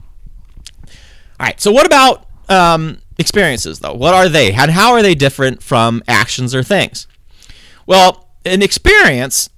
All 1.41 1.47
right, 1.47 1.61
so 1.61 1.73
what 1.73 1.87
about 1.87 2.27
um, 2.49 2.99
experiences 3.19 3.79
though? 3.79 3.95
What 3.95 4.15
are 4.15 4.29
they? 4.29 4.53
And 4.53 4.71
how 4.71 4.93
are 4.93 5.03
they 5.03 5.15
different 5.15 5.63
from 5.63 6.03
actions 6.07 6.55
or 6.55 6.63
things? 6.63 7.07
Well, 7.87 8.29
an 8.45 8.63
experience 8.63 9.51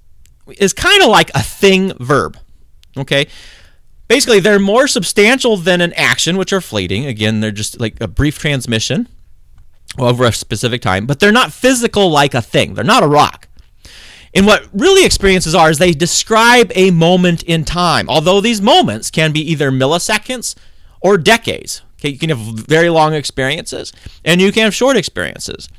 is 0.57 0.73
kind 0.73 1.01
of 1.01 1.09
like 1.09 1.31
a 1.35 1.41
thing 1.41 1.93
verb. 1.99 2.37
Okay? 2.97 3.27
basically 4.07 4.39
they're 4.39 4.59
more 4.59 4.87
substantial 4.87 5.57
than 5.57 5.81
an 5.81 5.93
action, 5.93 6.37
which 6.37 6.53
are 6.53 6.61
fleeting. 6.61 7.05
Again, 7.05 7.39
they're 7.39 7.51
just 7.51 7.79
like 7.79 7.99
a 8.01 8.07
brief 8.07 8.37
transmission 8.37 9.07
over 9.97 10.25
a 10.25 10.31
specific 10.31 10.81
time, 10.81 11.05
but 11.05 11.19
they're 11.19 11.31
not 11.31 11.53
physical 11.53 12.09
like 12.09 12.33
a 12.33 12.41
thing. 12.41 12.73
They're 12.73 12.83
not 12.83 13.03
a 13.03 13.07
rock. 13.07 13.47
And 14.33 14.45
what 14.45 14.67
really 14.73 15.05
experiences 15.05 15.55
are 15.55 15.69
is 15.69 15.77
they 15.77 15.93
describe 15.93 16.71
a 16.75 16.91
moment 16.91 17.43
in 17.43 17.63
time, 17.63 18.09
although 18.09 18.41
these 18.41 18.61
moments 18.61 19.09
can 19.09 19.31
be 19.31 19.39
either 19.51 19.71
milliseconds 19.71 20.55
or 20.99 21.17
decades. 21.17 21.81
Okay, 21.99 22.09
you 22.09 22.17
can 22.17 22.29
have 22.29 22.39
very 22.39 22.89
long 22.89 23.13
experiences 23.13 23.93
and 24.25 24.41
you 24.41 24.51
can 24.51 24.63
have 24.63 24.75
short 24.75 24.97
experiences. 24.97 25.69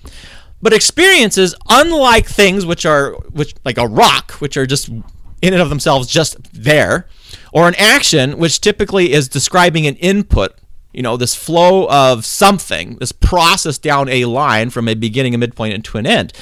But 0.62 0.72
experiences, 0.72 1.54
unlike 1.68 2.26
things 2.26 2.64
which 2.64 2.86
are 2.86 3.12
which 3.30 3.54
like 3.64 3.78
a 3.78 3.86
rock, 3.86 4.32
which 4.32 4.56
are 4.56 4.66
just 4.66 4.88
in 4.88 5.52
and 5.52 5.62
of 5.62 5.68
themselves 5.68 6.08
just 6.08 6.36
there, 6.52 7.06
or 7.52 7.68
an 7.68 7.74
action, 7.76 8.38
which 8.38 8.60
typically 8.60 9.12
is 9.12 9.28
describing 9.28 9.86
an 9.86 9.96
input, 9.96 10.54
you 10.92 11.02
know, 11.02 11.16
this 11.16 11.34
flow 11.34 11.88
of 11.90 12.24
something, 12.24 12.96
this 12.96 13.12
process 13.12 13.76
down 13.76 14.08
a 14.08 14.24
line 14.24 14.70
from 14.70 14.88
a 14.88 14.94
beginning, 14.94 15.34
a 15.34 15.38
midpoint, 15.38 15.74
and 15.74 15.84
to 15.84 15.98
an 15.98 16.06
end. 16.06 16.32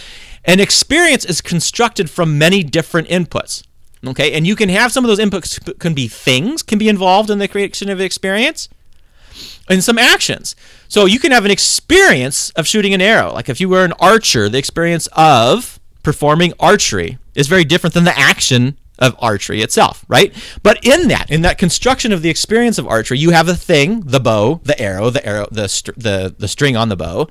An 0.45 0.61
experience 0.61 1.25
is 1.25 1.41
constructed 1.41 2.09
from 2.09 2.39
many 2.39 2.63
different 2.63 3.09
inputs. 3.09 3.65
Okay, 4.07 4.33
and 4.33 4.47
you 4.47 4.55
can 4.55 4.69
have 4.69 4.93
some 4.93 5.05
of 5.05 5.09
those 5.09 5.19
inputs 5.19 5.79
can 5.79 5.95
be 5.95 6.09
things 6.09 6.63
can 6.63 6.79
be 6.79 6.89
involved 6.89 7.31
in 7.31 7.39
the 7.39 7.49
creation 7.49 7.89
of 7.89 8.01
experience, 8.01 8.69
and 9.69 9.83
some 9.83 9.99
actions. 9.99 10.55
So 10.95 11.07
you 11.07 11.19
can 11.19 11.33
have 11.33 11.45
an 11.45 11.51
experience 11.51 12.51
of 12.51 12.69
shooting 12.69 12.95
an 12.95 13.03
arrow. 13.03 13.33
Like 13.33 13.49
if 13.49 13.61
you 13.61 13.69
were 13.69 13.85
an 13.85 13.95
archer, 13.99 14.49
the 14.49 14.59
experience 14.59 15.09
of 15.17 15.81
performing 16.05 16.53
archery 16.61 17.19
is 17.35 17.49
very 17.49 17.65
different 17.65 17.95
than 17.95 18.05
the 18.05 18.17
action 18.17 18.79
of 19.01 19.17
archery 19.19 19.61
itself, 19.61 20.05
right? 20.07 20.33
But 20.63 20.85
in 20.85 21.09
that, 21.09 21.33
in 21.33 21.43
that 21.43 21.59
construction 21.59 22.13
of 22.13 22.23
the 22.23 22.31
experience 22.31 22.79
of 22.79 22.87
archery, 22.87 23.19
you 23.19 23.31
have 23.31 23.47
the 23.47 23.57
thing, 23.57 24.03
the 24.03 24.21
bow, 24.21 24.61
the 24.63 24.81
arrow, 24.81 25.11
the 25.11 25.27
arrow, 25.27 25.49
the 25.51 25.67
the 25.97 26.33
the 26.39 26.47
string 26.47 26.77
on 26.77 26.91
the 26.91 26.97
bow, 26.97 27.27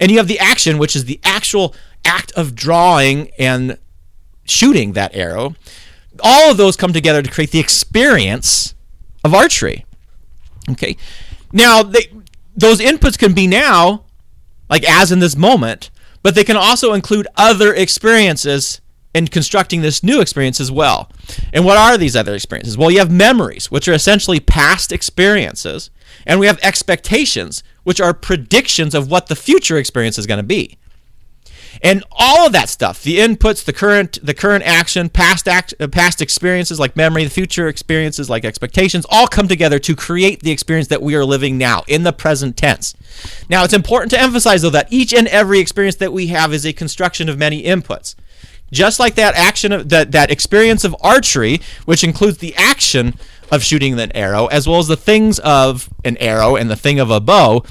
and 0.00 0.10
you 0.10 0.18
have 0.18 0.26
the 0.26 0.40
action, 0.40 0.78
which 0.78 0.96
is 0.96 1.04
the 1.04 1.20
actual 1.22 1.72
act 2.04 2.32
of 2.32 2.56
drawing 2.56 3.30
and 3.38 3.78
shooting 4.44 4.94
that 4.94 5.14
arrow. 5.14 5.54
All 6.18 6.50
of 6.50 6.56
those 6.56 6.76
come 6.76 6.92
together 6.92 7.22
to 7.22 7.30
create 7.30 7.52
the 7.52 7.60
experience 7.60 8.74
of 9.22 9.34
archery. 9.34 9.86
Okay, 10.68 10.96
now 11.52 11.84
they, 11.84 12.08
those 12.56 12.80
inputs 12.80 13.18
can 13.18 13.32
be 13.32 13.46
now, 13.46 14.04
like 14.70 14.84
as 14.88 15.12
in 15.12 15.18
this 15.18 15.36
moment, 15.36 15.90
but 16.22 16.34
they 16.34 16.44
can 16.44 16.56
also 16.56 16.92
include 16.92 17.26
other 17.36 17.74
experiences 17.74 18.80
in 19.14 19.28
constructing 19.28 19.80
this 19.80 20.02
new 20.02 20.20
experience 20.20 20.60
as 20.60 20.72
well. 20.72 21.10
And 21.52 21.64
what 21.64 21.76
are 21.78 21.96
these 21.96 22.16
other 22.16 22.34
experiences? 22.34 22.76
Well, 22.76 22.90
you 22.90 22.98
have 22.98 23.10
memories, 23.10 23.70
which 23.70 23.86
are 23.86 23.92
essentially 23.92 24.40
past 24.40 24.90
experiences, 24.90 25.90
and 26.26 26.40
we 26.40 26.46
have 26.46 26.58
expectations, 26.62 27.62
which 27.84 28.00
are 28.00 28.12
predictions 28.12 28.94
of 28.94 29.10
what 29.10 29.28
the 29.28 29.36
future 29.36 29.76
experience 29.76 30.18
is 30.18 30.26
going 30.26 30.38
to 30.38 30.42
be. 30.42 30.78
And 31.82 32.04
all 32.12 32.46
of 32.46 32.52
that 32.52 32.68
stuff, 32.68 33.02
the 33.02 33.18
inputs, 33.18 33.64
the 33.64 33.72
current 33.72 34.18
the 34.22 34.34
current 34.34 34.64
action, 34.64 35.08
past 35.08 35.48
act, 35.48 35.74
uh, 35.80 35.88
past 35.88 36.20
experiences 36.22 36.78
like 36.78 36.96
memory, 36.96 37.24
the 37.24 37.30
future 37.30 37.68
experiences 37.68 38.30
like 38.30 38.44
expectations 38.44 39.06
all 39.10 39.26
come 39.26 39.48
together 39.48 39.78
to 39.80 39.96
create 39.96 40.40
the 40.40 40.50
experience 40.50 40.88
that 40.88 41.02
we 41.02 41.14
are 41.14 41.24
living 41.24 41.58
now 41.58 41.82
in 41.86 42.02
the 42.02 42.12
present 42.12 42.56
tense. 42.56 42.94
Now, 43.48 43.64
it's 43.64 43.74
important 43.74 44.10
to 44.12 44.20
emphasize 44.20 44.62
though 44.62 44.70
that 44.70 44.92
each 44.92 45.12
and 45.12 45.28
every 45.28 45.58
experience 45.58 45.96
that 45.96 46.12
we 46.12 46.28
have 46.28 46.52
is 46.52 46.64
a 46.64 46.72
construction 46.72 47.28
of 47.28 47.38
many 47.38 47.64
inputs 47.64 48.14
just 48.72 48.98
like 48.98 49.14
that 49.14 49.34
action 49.36 49.72
of 49.72 49.88
that, 49.90 50.12
that 50.12 50.30
experience 50.30 50.84
of 50.84 50.96
archery, 51.00 51.60
which 51.84 52.02
includes 52.02 52.38
the 52.38 52.54
action 52.56 53.14
of 53.50 53.62
shooting 53.62 53.98
an 53.98 54.10
arrow, 54.16 54.46
as 54.46 54.66
well 54.66 54.80
as 54.80 54.88
the 54.88 54.96
things 54.96 55.38
of 55.40 55.88
an 56.04 56.16
arrow 56.18 56.56
and 56.56 56.68
the 56.68 56.76
thing 56.76 56.98
of 56.98 57.10
a 57.10 57.20
bow, 57.20 57.62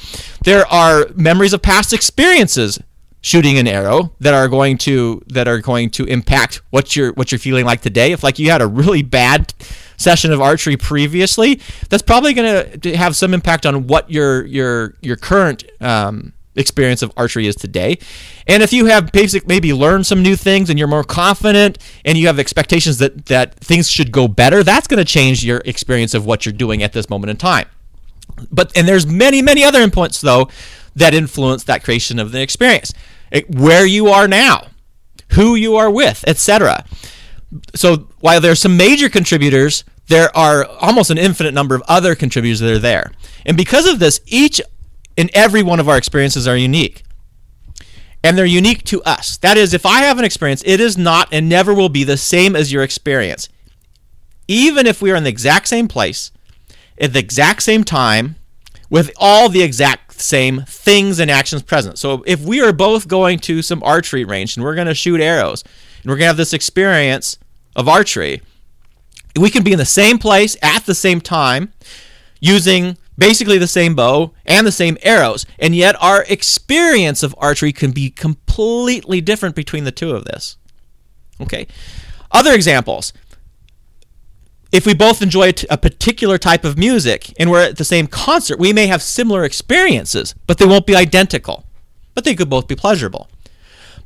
there 0.44 0.66
are 0.68 1.08
memories 1.16 1.54
of 1.54 1.62
past 1.62 1.94
experiences 1.94 2.80
shooting 3.24 3.58
an 3.58 3.68
arrow 3.68 4.14
that 4.20 4.34
are 4.34 4.50
going 4.50 4.78
to 4.78 5.24
that 5.28 5.48
are 5.48 5.60
going 5.60 5.90
to 5.90 6.04
impact 6.06 6.62
what 6.70 6.96
you're 6.96 7.14
what 7.14 7.32
you're 7.32 7.40
feeling 7.40 7.66
like 7.66 7.82
today. 7.82 8.12
If 8.12 8.22
like 8.22 8.38
you 8.38 8.52
had 8.52 8.62
a 8.62 8.68
really 8.68 9.02
bad 9.02 9.54
session 9.98 10.32
of 10.32 10.42
archery 10.42 10.78
previously, 10.78 11.62
that's 11.90 12.04
probably 12.04 12.34
going 12.34 12.80
to 12.80 12.98
have 12.98 13.16
some 13.16 13.34
impact 13.34 13.66
on 13.66 13.88
what 13.88 14.12
your 14.12 14.46
your 14.46 14.96
your 15.02 15.16
current 15.16 15.64
um, 15.80 16.34
experience 16.56 17.02
of 17.02 17.14
archery 17.16 17.48
is 17.48 17.56
today. 17.56 17.98
And 18.46 18.62
if 18.62 18.74
you 18.74 18.86
have 18.88 19.14
basic 19.14 19.48
maybe 19.48 19.72
learned 19.72 20.06
some 20.06 20.22
new 20.22 20.36
things 20.36 20.70
and 20.70 20.78
you're 20.78 20.90
more 20.90 21.06
confident 21.06 21.78
and 22.04 22.18
you 22.18 22.28
have 22.28 22.40
expectations 22.40 22.98
that 22.98 23.28
that 23.28 23.56
things 23.56 23.90
should 23.90 24.12
go 24.12 24.28
better, 24.28 24.64
that's 24.64 24.86
going 24.86 25.00
to 25.00 25.06
change 25.06 25.46
your 25.46 25.62
experience 25.64 26.14
of 26.14 26.26
what 26.26 26.46
you're 26.46 26.54
doing 26.54 26.84
at 26.84 26.92
this 26.92 27.10
moment 27.10 27.32
in 27.32 27.38
time. 27.38 27.70
But 28.52 28.78
and 28.78 28.86
there's 28.86 29.08
many 29.08 29.42
many 29.42 29.64
other 29.64 29.80
inputs 29.80 30.20
though 30.20 30.50
that 30.96 31.14
influence 31.14 31.64
that 31.64 31.86
creation 31.86 32.20
of 32.20 32.34
the 32.34 32.42
experience. 32.42 32.94
Where 33.50 33.86
you 33.86 34.08
are 34.08 34.28
now, 34.28 34.68
who 35.32 35.56
you 35.56 35.76
are 35.76 35.90
with, 35.90 36.24
etc. 36.28 36.86
So 37.76 38.10
while 38.20 38.42
there's 38.42 38.60
some 38.60 38.78
major 38.78 39.10
contributors, 39.10 39.84
there 40.08 40.36
are 40.36 40.66
almost 40.66 41.10
an 41.10 41.18
infinite 41.18 41.54
number 41.54 41.76
of 41.76 41.84
other 41.88 42.16
contributors 42.16 42.60
that 42.60 42.72
are 42.72 42.80
there. 42.80 43.12
And 43.46 43.58
because 43.58 43.88
of 43.88 44.00
this, 44.00 44.22
each 44.26 44.62
and 45.18 45.30
every 45.34 45.64
one 45.64 45.80
of 45.80 45.90
our 45.90 45.98
experiences 45.98 46.48
are 46.48 46.58
unique. 46.58 47.04
And 48.24 48.38
they're 48.38 48.46
unique 48.46 48.84
to 48.86 49.02
us. 49.04 49.38
That 49.38 49.58
is, 49.58 49.74
if 49.74 49.86
I 49.86 50.02
have 50.02 50.18
an 50.18 50.26
experience, 50.26 50.64
it 50.66 50.80
is 50.80 50.98
not 50.98 51.28
and 51.32 51.50
never 51.50 51.74
will 51.74 51.90
be 51.90 52.04
the 52.04 52.18
same 52.18 52.56
as 52.56 52.72
your 52.72 52.84
experience. 52.84 53.50
Even 54.48 54.88
if 54.88 55.02
we 55.02 55.12
are 55.12 55.16
in 55.16 55.24
the 55.24 55.30
exact 55.30 55.68
same 55.68 55.88
place, 55.88 56.32
at 57.00 57.14
the 57.14 57.20
exact 57.20 57.64
same 57.64 57.84
time, 57.84 58.36
with 58.90 59.12
all 59.18 59.50
the 59.50 59.62
exact 59.62 60.03
same 60.22 60.62
things 60.68 61.20
and 61.20 61.30
actions 61.30 61.62
present. 61.62 61.98
So 61.98 62.24
if 62.26 62.42
we 62.42 62.62
are 62.62 62.74
both 62.74 63.08
going 63.08 63.40
to 63.40 63.62
some 63.62 63.84
archery 63.84 64.26
range 64.26 64.56
and 64.56 64.64
we're 64.64 64.76
going 64.76 64.88
to 64.88 64.96
shoot 64.96 65.22
arrows 65.22 65.64
and 66.02 66.06
we're 66.06 66.16
going 66.16 66.26
to 66.26 66.28
have 66.28 66.38
this 66.38 66.54
experience 66.54 67.38
of 67.76 67.88
archery, 67.88 68.42
we 69.40 69.50
can 69.50 69.64
be 69.64 69.72
in 69.72 69.80
the 69.80 69.86
same 69.86 70.18
place 70.18 70.56
at 70.62 70.86
the 70.86 70.96
same 70.96 71.22
time 71.22 71.74
using 72.40 72.98
basically 73.18 73.58
the 73.58 73.68
same 73.68 73.96
bow 73.96 74.34
and 74.46 74.66
the 74.66 74.72
same 74.72 74.98
arrows, 75.02 75.46
and 75.60 75.76
yet 75.76 75.96
our 76.02 76.24
experience 76.24 77.24
of 77.24 77.36
archery 77.38 77.72
can 77.72 77.92
be 77.92 78.10
completely 78.10 79.22
different 79.22 79.56
between 79.56 79.84
the 79.84 79.92
two 79.92 80.12
of 80.12 80.26
this. 80.26 80.58
Okay. 81.42 81.68
Other 82.32 82.54
examples. 82.54 83.14
If 84.74 84.88
we 84.88 84.96
both 84.96 85.22
enjoy 85.22 85.54
a 85.70 85.78
particular 85.78 86.40
type 86.40 86.66
of 86.66 86.80
music 86.80 87.32
and 87.38 87.52
we're 87.52 87.62
at 87.62 87.78
the 87.78 87.86
same 87.86 88.08
concert, 88.08 88.58
we 88.58 88.74
may 88.74 88.88
have 88.88 89.04
similar 89.04 89.44
experiences, 89.44 90.34
but 90.48 90.58
they 90.58 90.66
won't 90.66 90.88
be 90.88 90.96
identical. 90.96 91.64
But 92.16 92.24
they 92.24 92.34
could 92.34 92.50
both 92.50 92.68
be 92.68 92.76
pleasurable. 92.76 93.30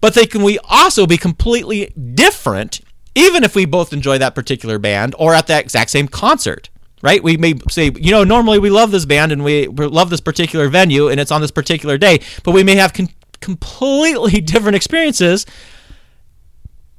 But 0.01 0.13
they 0.13 0.25
can 0.25 0.43
we 0.43 0.59
also 0.65 1.07
be 1.07 1.15
completely 1.15 1.93
different 2.13 2.81
even 3.15 3.45
if 3.45 3.55
we 3.55 3.65
both 3.65 3.93
enjoy 3.93 4.17
that 4.17 4.35
particular 4.35 4.77
band 4.77 5.15
or 5.17 5.33
at 5.33 5.47
that 5.47 5.63
exact 5.63 5.89
same 5.89 6.09
concert. 6.09 6.69
right? 7.01 7.23
We 7.23 7.37
may 7.37 7.53
say, 7.69 7.91
you 7.95 8.11
know, 8.11 8.25
normally 8.25 8.59
we 8.59 8.69
love 8.69 8.91
this 8.91 9.05
band 9.05 9.31
and 9.31 9.45
we 9.45 9.67
love 9.67 10.09
this 10.09 10.19
particular 10.19 10.67
venue 10.67 11.07
and 11.07 11.19
it's 11.19 11.31
on 11.31 11.41
this 11.41 11.51
particular 11.51 11.97
day, 11.97 12.19
but 12.43 12.51
we 12.51 12.63
may 12.63 12.75
have 12.75 12.93
completely 13.39 14.41
different 14.51 14.75
experiences 14.75 15.45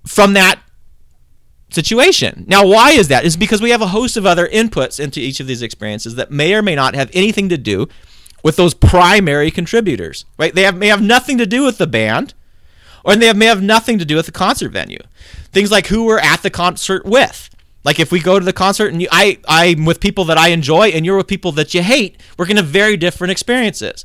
from 0.06 0.32
that 0.32 0.58
situation. 1.70 2.44
Now, 2.48 2.66
why 2.66 2.92
is 2.92 3.08
that? 3.08 3.24
Is 3.24 3.36
because 3.36 3.60
we 3.60 3.70
have 3.70 3.82
a 3.82 3.88
host 3.88 4.16
of 4.16 4.26
other 4.26 4.46
inputs 4.46 4.98
into 4.98 5.20
each 5.20 5.40
of 5.40 5.46
these 5.46 5.62
experiences 5.62 6.14
that 6.14 6.30
may 6.30 6.54
or 6.54 6.62
may 6.62 6.74
not 6.74 6.94
have 6.94 7.10
anything 7.12 7.48
to 7.50 7.58
do 7.58 7.88
with 8.42 8.56
those 8.56 8.74
primary 8.74 9.50
contributors, 9.50 10.24
right? 10.38 10.54
They 10.54 10.62
have, 10.62 10.76
may 10.76 10.88
have 10.88 11.02
nothing 11.02 11.38
to 11.38 11.46
do 11.46 11.64
with 11.64 11.78
the 11.78 11.86
band, 11.86 12.34
or 13.04 13.16
they 13.16 13.26
have, 13.26 13.36
may 13.36 13.46
have 13.46 13.62
nothing 13.62 13.98
to 13.98 14.04
do 14.04 14.16
with 14.16 14.26
the 14.26 14.32
concert 14.32 14.70
venue. 14.70 15.00
Things 15.52 15.70
like 15.70 15.88
who 15.88 16.04
we're 16.04 16.20
at 16.20 16.42
the 16.42 16.50
concert 16.50 17.04
with. 17.04 17.50
Like 17.84 18.00
if 18.00 18.12
we 18.12 18.20
go 18.20 18.38
to 18.38 18.44
the 18.44 18.52
concert 18.52 18.92
and 18.92 19.00
you, 19.00 19.08
I, 19.10 19.38
I'm 19.48 19.84
with 19.84 20.00
people 20.00 20.24
that 20.26 20.38
I 20.38 20.48
enjoy 20.48 20.88
and 20.88 21.06
you're 21.06 21.16
with 21.16 21.26
people 21.26 21.52
that 21.52 21.74
you 21.74 21.82
hate, 21.82 22.20
we're 22.36 22.46
going 22.46 22.56
to 22.56 22.62
have 22.62 22.70
very 22.70 22.96
different 22.96 23.30
experiences. 23.30 24.04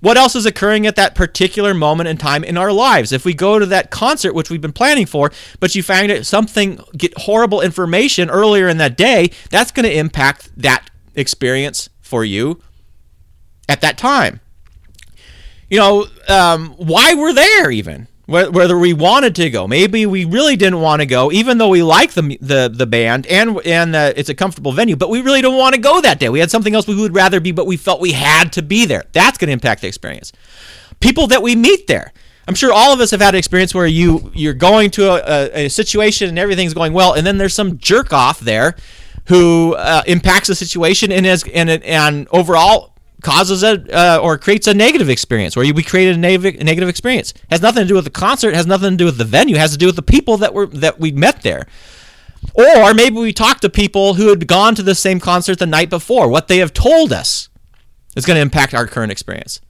What 0.00 0.16
else 0.16 0.36
is 0.36 0.46
occurring 0.46 0.86
at 0.86 0.96
that 0.96 1.14
particular 1.14 1.74
moment 1.74 2.08
in 2.08 2.16
time 2.16 2.44
in 2.44 2.56
our 2.56 2.72
lives? 2.72 3.12
If 3.12 3.24
we 3.24 3.34
go 3.34 3.58
to 3.58 3.66
that 3.66 3.90
concert, 3.90 4.34
which 4.34 4.50
we've 4.50 4.60
been 4.60 4.72
planning 4.72 5.06
for, 5.06 5.30
but 5.60 5.74
you 5.74 5.82
find 5.82 6.10
it 6.10 6.26
something, 6.26 6.78
get 6.96 7.16
horrible 7.16 7.60
information 7.60 8.30
earlier 8.30 8.68
in 8.68 8.78
that 8.78 8.96
day, 8.96 9.30
that's 9.50 9.70
going 9.70 9.84
to 9.84 9.96
impact 9.96 10.50
that 10.56 10.90
experience 11.14 11.88
for 12.00 12.24
you 12.24 12.60
at 13.68 13.80
that 13.80 13.98
time. 13.98 14.40
You 15.70 15.78
know, 15.78 16.06
um, 16.28 16.70
why 16.76 17.14
we're 17.14 17.32
there 17.32 17.70
even 17.70 18.08
whether 18.26 18.78
we 18.78 18.92
wanted 18.94 19.34
to 19.34 19.50
go. 19.50 19.68
Maybe 19.68 20.06
we 20.06 20.24
really 20.24 20.56
didn't 20.56 20.80
want 20.80 21.00
to 21.00 21.06
go, 21.06 21.30
even 21.30 21.58
though 21.58 21.68
we 21.68 21.82
like 21.82 22.12
the 22.12 22.38
the, 22.40 22.72
the 22.74 22.86
band 22.86 23.26
and 23.26 23.60
and 23.66 23.94
it's 23.94 24.28
a 24.28 24.34
comfortable 24.34 24.72
venue. 24.72 24.96
But 24.96 25.10
we 25.10 25.20
really 25.20 25.42
don't 25.42 25.58
want 25.58 25.74
to 25.74 25.80
go 25.80 26.00
that 26.00 26.18
day. 26.18 26.28
We 26.28 26.40
had 26.40 26.50
something 26.50 26.74
else 26.74 26.86
we 26.86 26.94
would 26.94 27.14
rather 27.14 27.40
be, 27.40 27.52
but 27.52 27.66
we 27.66 27.76
felt 27.76 28.00
we 28.00 28.12
had 28.12 28.52
to 28.54 28.62
be 28.62 28.86
there. 28.86 29.04
That's 29.12 29.38
going 29.38 29.48
to 29.48 29.52
impact 29.52 29.82
the 29.82 29.88
experience. 29.88 30.32
People 31.00 31.26
that 31.28 31.42
we 31.42 31.54
meet 31.54 31.86
there. 31.86 32.12
I'm 32.46 32.54
sure 32.54 32.72
all 32.72 32.92
of 32.92 33.00
us 33.00 33.10
have 33.10 33.20
had 33.20 33.34
an 33.34 33.38
experience 33.38 33.74
where 33.74 33.86
you 33.86 34.30
you're 34.34 34.54
going 34.54 34.90
to 34.92 35.10
a, 35.10 35.16
a, 35.16 35.66
a 35.66 35.68
situation 35.68 36.28
and 36.28 36.38
everything's 36.38 36.74
going 36.74 36.92
well, 36.92 37.14
and 37.14 37.26
then 37.26 37.38
there's 37.38 37.54
some 37.54 37.78
jerk 37.78 38.12
off 38.12 38.40
there 38.40 38.76
who 39.26 39.74
uh, 39.74 40.02
impacts 40.06 40.48
the 40.48 40.54
situation 40.54 41.10
and 41.10 41.26
is 41.26 41.44
and 41.54 41.70
and 41.70 42.28
overall 42.32 42.93
causes 43.24 43.64
a 43.64 43.82
uh, 43.92 44.18
or 44.18 44.38
creates 44.38 44.66
a 44.66 44.74
negative 44.74 45.08
experience 45.08 45.56
where 45.56 45.72
we 45.74 45.82
created 45.82 46.16
a 46.16 46.18
negative, 46.18 46.88
experience. 46.88 47.32
It 47.32 47.50
has 47.50 47.62
nothing 47.62 47.82
to 47.82 47.88
do 47.88 47.94
with 47.94 48.04
the 48.04 48.10
concert 48.10 48.54
has 48.54 48.66
nothing 48.66 48.90
to 48.92 48.96
do 48.96 49.04
with 49.06 49.18
the 49.18 49.24
venue 49.24 49.56
has 49.56 49.72
to 49.72 49.78
do 49.78 49.86
with 49.86 49.96
the 49.96 50.02
people 50.02 50.36
that 50.36 50.54
were 50.54 50.66
that 50.66 51.00
we 51.00 51.10
met 51.10 51.42
there. 51.42 51.66
Or 52.54 52.92
maybe 52.92 53.16
we 53.16 53.32
talked 53.32 53.62
to 53.62 53.70
people 53.70 54.14
who 54.14 54.28
had 54.28 54.46
gone 54.46 54.74
to 54.74 54.82
the 54.82 54.94
same 54.94 55.18
concert 55.18 55.58
the 55.58 55.66
night 55.66 55.90
before. 55.90 56.28
What 56.28 56.48
they 56.48 56.58
have 56.58 56.74
told 56.74 57.12
us 57.12 57.48
is 58.14 58.26
going 58.26 58.36
to 58.36 58.42
impact 58.42 58.74
our 58.74 58.86
current 58.86 59.10
experience. 59.10 59.60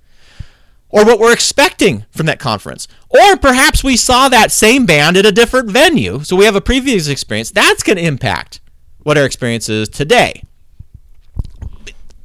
Or 0.89 1.05
what 1.05 1.19
we're 1.19 1.33
expecting 1.33 2.05
from 2.11 2.27
that 2.27 2.41
conference. 2.41 2.89
Or 3.09 3.37
perhaps 3.37 3.83
we 3.85 3.97
saw 3.97 4.29
that 4.29 4.51
same 4.51 4.87
band 4.87 5.17
at 5.17 5.25
a 5.25 5.33
different 5.33 5.71
venue 5.71 6.25
so 6.25 6.37
we 6.37 6.45
have 6.45 6.57
a 6.57 6.61
previous 6.61 7.09
experience. 7.09 7.51
That's 7.51 7.85
going 7.85 7.97
to 7.97 8.05
impact 8.05 8.61
what 9.05 9.17
our 9.17 9.25
experience 9.25 9.69
is 9.69 9.89
today 9.89 10.43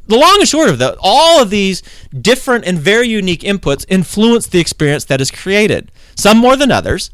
the 0.09 0.17
long 0.17 0.37
and 0.39 0.47
short 0.47 0.69
of 0.69 0.79
that, 0.79 0.97
all 0.99 1.39
of 1.39 1.51
these 1.51 1.83
different 2.19 2.65
and 2.65 2.79
very 2.79 3.07
unique 3.07 3.41
inputs 3.41 3.85
influence 3.87 4.47
the 4.47 4.59
experience 4.59 5.05
that 5.05 5.21
is 5.21 5.29
created, 5.29 5.91
some 6.15 6.39
more 6.39 6.55
than 6.55 6.71
others, 6.71 7.11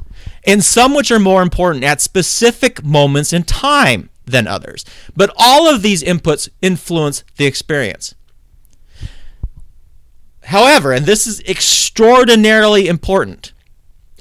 and 0.48 0.64
some 0.64 0.94
which 0.94 1.12
are 1.12 1.20
more 1.20 1.42
important 1.42 1.84
at 1.84 2.00
specific 2.00 2.86
moments 2.86 3.34
in 3.34 3.44
time 3.44 4.10
than 4.24 4.48
others. 4.48 4.86
But 5.14 5.34
all 5.36 5.68
of 5.68 5.82
these 5.82 6.02
inputs 6.04 6.48
influence 6.62 7.26
the 7.36 7.46
experience. 7.46 8.16
However, 10.46 10.94
and 10.94 11.06
this 11.06 11.28
is 11.28 11.42
extraordinarily 11.42 12.88
important, 12.88 13.52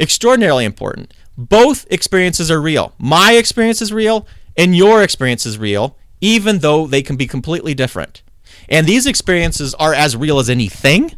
extraordinarily 0.00 0.64
important, 0.64 1.14
both 1.38 1.86
experiences 1.92 2.50
are 2.50 2.60
real. 2.60 2.92
My 2.98 3.34
experience 3.34 3.80
is 3.80 3.92
real, 3.92 4.26
and 4.56 4.74
your 4.74 5.00
experience 5.00 5.46
is 5.46 5.58
real, 5.58 5.96
even 6.20 6.58
though 6.58 6.88
they 6.88 7.02
can 7.02 7.14
be 7.14 7.28
completely 7.28 7.72
different. 7.72 8.23
And 8.68 8.86
these 8.86 9.06
experiences 9.06 9.74
are 9.74 9.94
as 9.94 10.16
real 10.16 10.38
as 10.38 10.50
anything, 10.50 11.14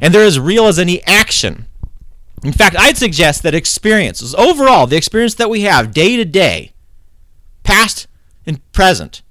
and 0.00 0.14
they're 0.14 0.24
as 0.24 0.38
real 0.38 0.66
as 0.66 0.78
any 0.78 1.02
action. 1.04 1.66
In 2.42 2.52
fact, 2.52 2.76
I'd 2.78 2.96
suggest 2.96 3.42
that 3.44 3.54
experiences, 3.54 4.34
overall, 4.34 4.86
the 4.86 4.96
experience 4.96 5.34
that 5.34 5.50
we 5.50 5.62
have 5.62 5.94
day 5.94 6.16
to 6.16 6.24
day, 6.24 6.72
past 7.62 8.08
and 8.46 8.60
present, 8.72 9.22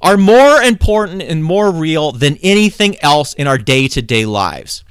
are 0.00 0.16
more 0.16 0.62
important 0.62 1.22
and 1.22 1.42
more 1.42 1.72
real 1.72 2.12
than 2.12 2.36
anything 2.42 2.96
else 3.00 3.34
in 3.34 3.46
our 3.46 3.58
day 3.58 3.88
to 3.88 4.00
day 4.00 4.24
lives. 4.24 4.84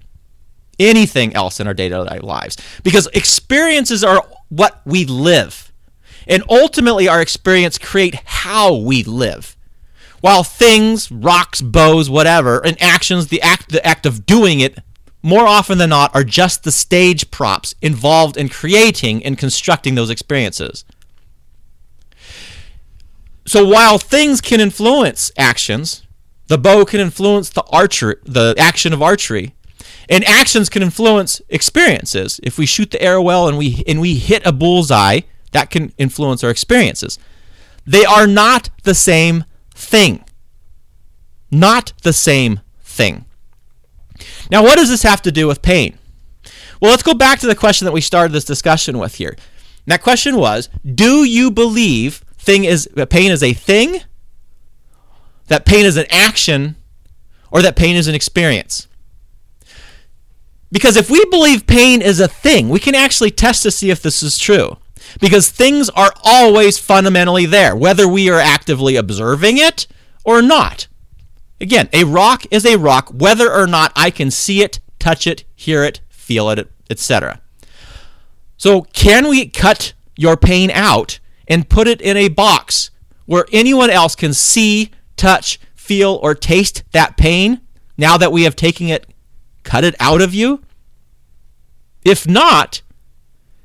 Anything 0.79 1.33
else 1.33 1.60
in 1.60 1.67
our 1.67 1.73
day 1.73 1.89
to 1.89 2.05
day 2.05 2.19
lives. 2.19 2.57
Because 2.83 3.07
experiences 3.13 4.03
are 4.03 4.23
what 4.49 4.81
we 4.86 5.05
live. 5.05 5.71
And 6.27 6.43
ultimately, 6.49 7.07
our 7.07 7.21
experience 7.21 7.77
create 7.77 8.15
how 8.25 8.75
we 8.75 9.03
live. 9.03 9.56
While 10.21 10.43
things, 10.43 11.12
rocks, 11.12 11.62
bows, 11.62 12.10
whatever, 12.10 12.65
and 12.65 12.82
actions, 12.82 13.27
the 13.27 13.41
act 13.41 13.69
the 13.69 13.86
act 13.86 14.06
of 14.06 14.25
doing 14.25 14.60
it 14.60 14.80
more 15.21 15.47
often 15.47 15.77
than 15.77 15.89
not 15.89 16.15
are 16.15 16.23
just 16.23 16.63
the 16.63 16.71
stage 16.71 17.32
props 17.32 17.75
involved 17.82 18.38
in 18.38 18.49
creating 18.49 19.23
and 19.25 19.38
constructing 19.38 19.95
those 19.95 20.10
experiences. 20.10 20.86
So 23.45 23.65
while 23.65 23.97
things 23.97 24.41
can 24.41 24.60
influence 24.60 25.32
actions, 25.38 26.03
the 26.47 26.58
bow 26.58 26.86
can 26.86 26.99
influence 26.99 27.49
the 27.49 27.63
archery, 27.71 28.15
the 28.25 28.56
action 28.58 28.93
of 28.93 29.01
archery, 29.01 29.53
and 30.10 30.23
actions 30.25 30.69
can 30.69 30.82
influence 30.82 31.41
experiences. 31.49 32.39
If 32.43 32.58
we 32.58 32.65
shoot 32.65 32.91
the 32.91 33.01
arrow 33.01 33.21
well 33.21 33.47
and 33.47 33.58
we 33.58 33.84
and 33.88 33.99
we 33.99 34.15
hit 34.15 34.45
a 34.45 34.51
bullseye, 34.51 35.21
that 35.51 35.69
can 35.69 35.93
influence 35.97 36.43
our 36.43 36.49
experiences. 36.49 37.19
They 37.86 38.06
are 38.06 38.27
not 38.27 38.69
the 38.84 38.95
same 38.95 39.45
thing. 39.77 40.23
Not 41.51 41.93
the 42.03 42.13
same 42.13 42.59
thing. 42.81 43.25
Now, 44.51 44.63
what 44.63 44.75
does 44.75 44.89
this 44.89 45.03
have 45.03 45.21
to 45.21 45.31
do 45.31 45.47
with 45.47 45.61
pain? 45.61 45.97
Well, 46.81 46.91
let's 46.91 47.03
go 47.03 47.13
back 47.13 47.39
to 47.39 47.47
the 47.47 47.55
question 47.55 47.85
that 47.85 47.91
we 47.91 48.01
started 48.01 48.33
this 48.33 48.45
discussion 48.45 48.97
with 48.97 49.15
here. 49.15 49.29
And 49.29 49.87
that 49.87 50.01
question 50.01 50.35
was 50.35 50.69
Do 50.83 51.23
you 51.23 51.51
believe 51.51 52.25
thing 52.37 52.65
is, 52.65 52.89
pain 53.09 53.31
is 53.31 53.43
a 53.43 53.53
thing, 53.53 54.01
that 55.47 55.65
pain 55.65 55.85
is 55.85 55.97
an 55.97 56.05
action, 56.09 56.75
or 57.51 57.61
that 57.61 57.75
pain 57.75 57.95
is 57.95 58.07
an 58.07 58.15
experience? 58.15 58.87
Because 60.71 60.97
if 60.97 61.09
we 61.09 61.23
believe 61.25 61.65
pain 61.65 62.01
is 62.01 62.19
a 62.19 62.27
thing, 62.27 62.67
we 62.67 62.79
can 62.79 62.93
actually 62.93 63.31
test 63.31 63.63
to 63.63 63.71
see 63.71 63.89
if 63.89 64.01
this 64.01 64.21
is 64.21 64.37
true 64.37 64.77
because 65.19 65.49
things 65.49 65.89
are 65.89 66.13
always 66.23 66.77
fundamentally 66.77 67.45
there, 67.45 67.75
whether 67.75 68.07
we 68.07 68.29
are 68.29 68.39
actively 68.39 68.95
observing 68.95 69.57
it 69.57 69.87
or 70.23 70.41
not. 70.41 70.87
Again, 71.59 71.89
a 71.91 72.03
rock 72.03 72.43
is 72.51 72.65
a 72.65 72.77
rock, 72.77 73.09
whether 73.09 73.51
or 73.51 73.65
not 73.65 73.91
I 73.95 74.11
can 74.11 74.29
see 74.29 74.61
it, 74.61 74.79
touch 74.99 75.25
it, 75.25 75.43
hear 75.55 75.83
it, 75.83 76.01
feel 76.09 76.49
it, 76.49 76.69
etc. 76.89 77.41
So, 78.57 78.81
can 78.81 79.27
we 79.27 79.47
cut 79.47 79.93
your 80.15 80.37
pain 80.37 80.69
out 80.71 81.19
and 81.47 81.69
put 81.69 81.87
it 81.87 82.01
in 82.01 82.17
a 82.17 82.27
box 82.27 82.91
where 83.25 83.45
anyone 83.51 83.89
else 83.89 84.15
can 84.15 84.33
see, 84.33 84.91
touch, 85.15 85.59
feel, 85.75 86.19
or 86.21 86.35
taste 86.35 86.83
that 86.91 87.17
pain 87.17 87.61
now 87.97 88.17
that 88.17 88.31
we 88.31 88.43
have 88.43 88.55
taken 88.55 88.87
it, 88.87 89.07
cut 89.63 89.83
it 89.83 89.95
out 89.99 90.21
of 90.21 90.33
you? 90.33 90.61
If 92.03 92.27
not, 92.27 92.81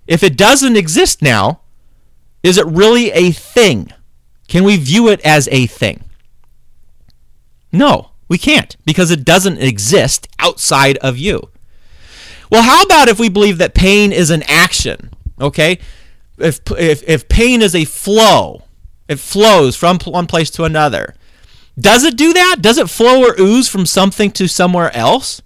if 0.06 0.22
it 0.22 0.36
doesn't 0.36 0.76
exist 0.76 1.22
now, 1.22 1.60
is 2.42 2.58
it 2.58 2.66
really 2.66 3.10
a 3.12 3.30
thing? 3.30 3.92
Can 4.48 4.64
we 4.64 4.76
view 4.76 5.08
it 5.08 5.20
as 5.20 5.48
a 5.50 5.66
thing? 5.66 6.04
No, 7.72 8.10
we 8.28 8.38
can't 8.38 8.76
because 8.84 9.10
it 9.10 9.24
doesn't 9.24 9.58
exist 9.58 10.28
outside 10.38 10.98
of 10.98 11.16
you. 11.16 11.50
Well, 12.50 12.62
how 12.62 12.82
about 12.82 13.08
if 13.08 13.18
we 13.18 13.28
believe 13.28 13.58
that 13.58 13.74
pain 13.74 14.12
is 14.12 14.30
an 14.30 14.42
action? 14.42 15.10
Okay? 15.40 15.78
If, 16.36 16.60
if, 16.72 17.02
if 17.08 17.28
pain 17.28 17.62
is 17.62 17.74
a 17.74 17.84
flow, 17.84 18.64
it 19.08 19.18
flows 19.18 19.76
from 19.76 19.98
one 20.00 20.26
place 20.26 20.50
to 20.50 20.64
another. 20.64 21.14
Does 21.78 22.04
it 22.04 22.16
do 22.16 22.32
that? 22.34 22.56
Does 22.60 22.76
it 22.76 22.90
flow 22.90 23.24
or 23.24 23.34
ooze 23.40 23.68
from 23.68 23.86
something 23.86 24.30
to 24.32 24.46
somewhere 24.46 24.94
else? 24.94 25.40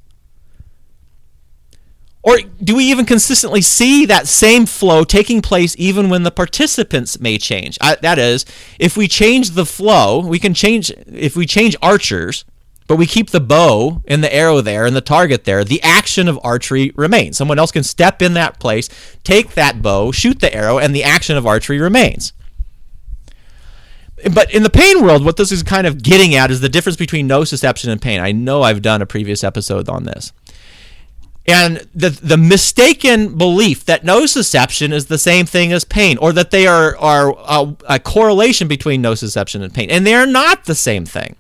Or 2.27 2.41
do 2.61 2.75
we 2.75 2.91
even 2.91 3.07
consistently 3.07 3.62
see 3.62 4.05
that 4.07 4.27
same 4.27 4.67
flow 4.67 5.05
taking 5.05 5.41
place 5.41 5.77
even 5.79 6.11
when 6.11 6.25
the 6.25 6.33
participants 6.33 7.21
may 7.21 7.39
change? 7.39 7.79
I, 7.81 7.95
that 8.03 8.19
is, 8.19 8.45
if 8.81 8.97
we 8.97 9.07
change 9.07 9.51
the 9.51 9.65
flow, 9.65 10.19
we 10.19 10.41
can 10.41 10.53
change, 10.53 10.91
if 11.07 11.37
we 11.37 11.47
change 11.47 11.77
archers, 11.81 12.45
but 12.89 12.97
we 12.97 13.07
keep 13.07 13.31
the 13.31 13.39
bow 13.39 14.03
and 14.09 14.25
the 14.25 14.35
arrow 14.35 14.61
there 14.61 14.87
and 14.87 14.97
the 14.97 15.01
target 15.01 15.45
there, 15.45 15.62
the 15.62 15.81
action 15.83 16.27
of 16.27 16.41
archery 16.43 16.91
remains. 16.97 17.37
Someone 17.37 17.61
else 17.61 17.71
can 17.71 17.85
step 17.85 18.21
in 18.21 18.35
that 18.35 18.59
place, 18.59 18.89
take 19.23 19.55
that 19.55 19.81
bow, 19.81 20.11
shoot 20.11 20.41
the 20.41 20.53
arrow, 20.53 20.79
and 20.79 20.93
the 20.93 21.05
action 21.05 21.37
of 21.37 21.47
archery 21.47 21.81
remains. 21.81 22.33
But 24.33 24.53
in 24.53 24.65
the 24.65 24.71
pain 24.71 25.05
world, 25.05 25.25
what 25.25 25.37
this 25.37 25.53
is 25.53 25.62
kind 25.62 25.87
of 25.87 26.03
getting 26.03 26.35
at 26.35 26.51
is 26.51 26.61
the 26.61 26.69
difference 26.69 26.97
between 26.97 27.29
nociception 27.29 27.89
and 27.89 28.03
pain. 28.03 28.19
I 28.19 28.33
know 28.33 28.62
I've 28.62 28.83
done 28.83 29.01
a 29.01 29.07
previous 29.07 29.45
episode 29.45 29.89
on 29.89 30.05
this. 30.05 30.33
And 31.48 31.87
the 31.94 32.11
the 32.11 32.37
mistaken 32.37 33.37
belief 33.38 33.85
that 33.85 34.02
nociception 34.02 34.92
is 34.92 35.06
the 35.06 35.18
same 35.18 35.46
thing 35.46 35.72
as 35.72 35.85
pain, 35.85 36.18
or 36.18 36.32
that 36.32 36.50
they 36.50 36.66
are 36.66 36.96
are 36.96 37.30
a, 37.38 37.76
a 37.88 37.98
correlation 38.00 38.66
between 38.66 39.02
nociception 39.02 39.62
and 39.62 39.72
pain, 39.72 39.90
and 39.90 40.06
they 40.06 40.14
are 40.14 40.26
not 40.26 40.64
the 40.64 40.74
same 40.74 41.06
thing. 41.06 41.37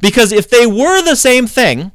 Because 0.00 0.32
if 0.32 0.48
they 0.48 0.66
were 0.66 1.02
the 1.02 1.16
same 1.16 1.46
thing, 1.46 1.92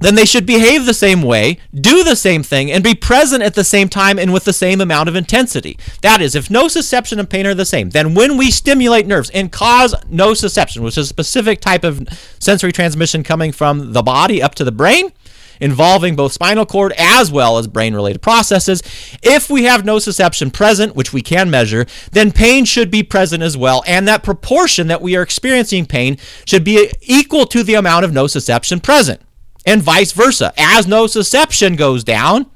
then 0.00 0.14
they 0.14 0.24
should 0.24 0.46
behave 0.46 0.86
the 0.86 0.94
same 0.94 1.22
way, 1.22 1.58
do 1.74 2.04
the 2.04 2.16
same 2.16 2.42
thing, 2.42 2.70
and 2.70 2.84
be 2.84 2.94
present 2.94 3.42
at 3.42 3.54
the 3.54 3.64
same 3.64 3.88
time 3.88 4.18
and 4.18 4.32
with 4.32 4.44
the 4.44 4.52
same 4.52 4.80
amount 4.80 5.08
of 5.08 5.16
intensity. 5.16 5.78
That 6.02 6.20
is, 6.20 6.34
if 6.34 6.48
nociception 6.48 7.18
and 7.18 7.28
pain 7.28 7.46
are 7.46 7.54
the 7.54 7.64
same, 7.64 7.90
then 7.90 8.14
when 8.14 8.36
we 8.36 8.50
stimulate 8.50 9.06
nerves 9.06 9.30
and 9.30 9.50
cause 9.50 9.94
nociception, 10.04 10.82
which 10.82 10.96
is 10.96 11.06
a 11.06 11.08
specific 11.08 11.60
type 11.60 11.84
of 11.84 12.06
sensory 12.38 12.72
transmission 12.72 13.24
coming 13.24 13.50
from 13.50 13.92
the 13.92 14.02
body 14.02 14.42
up 14.42 14.54
to 14.56 14.64
the 14.64 14.72
brain, 14.72 15.12
involving 15.60 16.16
both 16.16 16.32
spinal 16.32 16.66
cord 16.66 16.92
as 16.98 17.30
well 17.30 17.58
as 17.58 17.66
brain 17.66 17.94
related 17.94 18.22
processes. 18.22 18.82
If 19.22 19.50
we 19.50 19.64
have 19.64 19.82
nociception 19.82 20.52
present, 20.52 20.96
which 20.96 21.12
we 21.12 21.22
can 21.22 21.50
measure, 21.50 21.86
then 22.12 22.32
pain 22.32 22.64
should 22.64 22.90
be 22.90 23.02
present 23.02 23.42
as 23.42 23.56
well. 23.56 23.82
And 23.86 24.06
that 24.08 24.22
proportion 24.22 24.88
that 24.88 25.02
we 25.02 25.16
are 25.16 25.22
experiencing 25.22 25.86
pain 25.86 26.18
should 26.46 26.64
be 26.64 26.90
equal 27.02 27.46
to 27.46 27.62
the 27.62 27.74
amount 27.74 28.04
of 28.04 28.10
nociception 28.10 28.82
present, 28.82 29.20
and 29.66 29.82
vice 29.82 30.12
versa. 30.12 30.52
As 30.56 30.86
nociception 30.86 31.76
goes 31.76 32.04
down, 32.04 32.46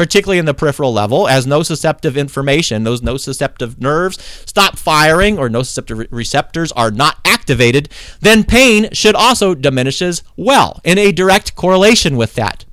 particularly 0.00 0.38
in 0.38 0.46
the 0.46 0.54
peripheral 0.54 0.94
level, 0.94 1.28
as 1.28 1.46
nociceptive 1.46 2.16
information, 2.16 2.84
those 2.84 3.02
nociceptive 3.02 3.78
nerves 3.78 4.18
stop 4.46 4.78
firing 4.78 5.38
or 5.38 5.50
nociceptive 5.50 6.06
receptors 6.10 6.72
are 6.72 6.90
not 6.90 7.18
activated, 7.22 7.86
then 8.20 8.42
pain 8.42 8.90
should 8.92 9.14
also 9.14 9.54
diminish 9.54 10.00
as 10.00 10.22
well 10.38 10.80
in 10.84 10.96
a 10.96 11.12
direct 11.12 11.54
correlation 11.54 12.16
with 12.16 12.32
that. 12.32 12.64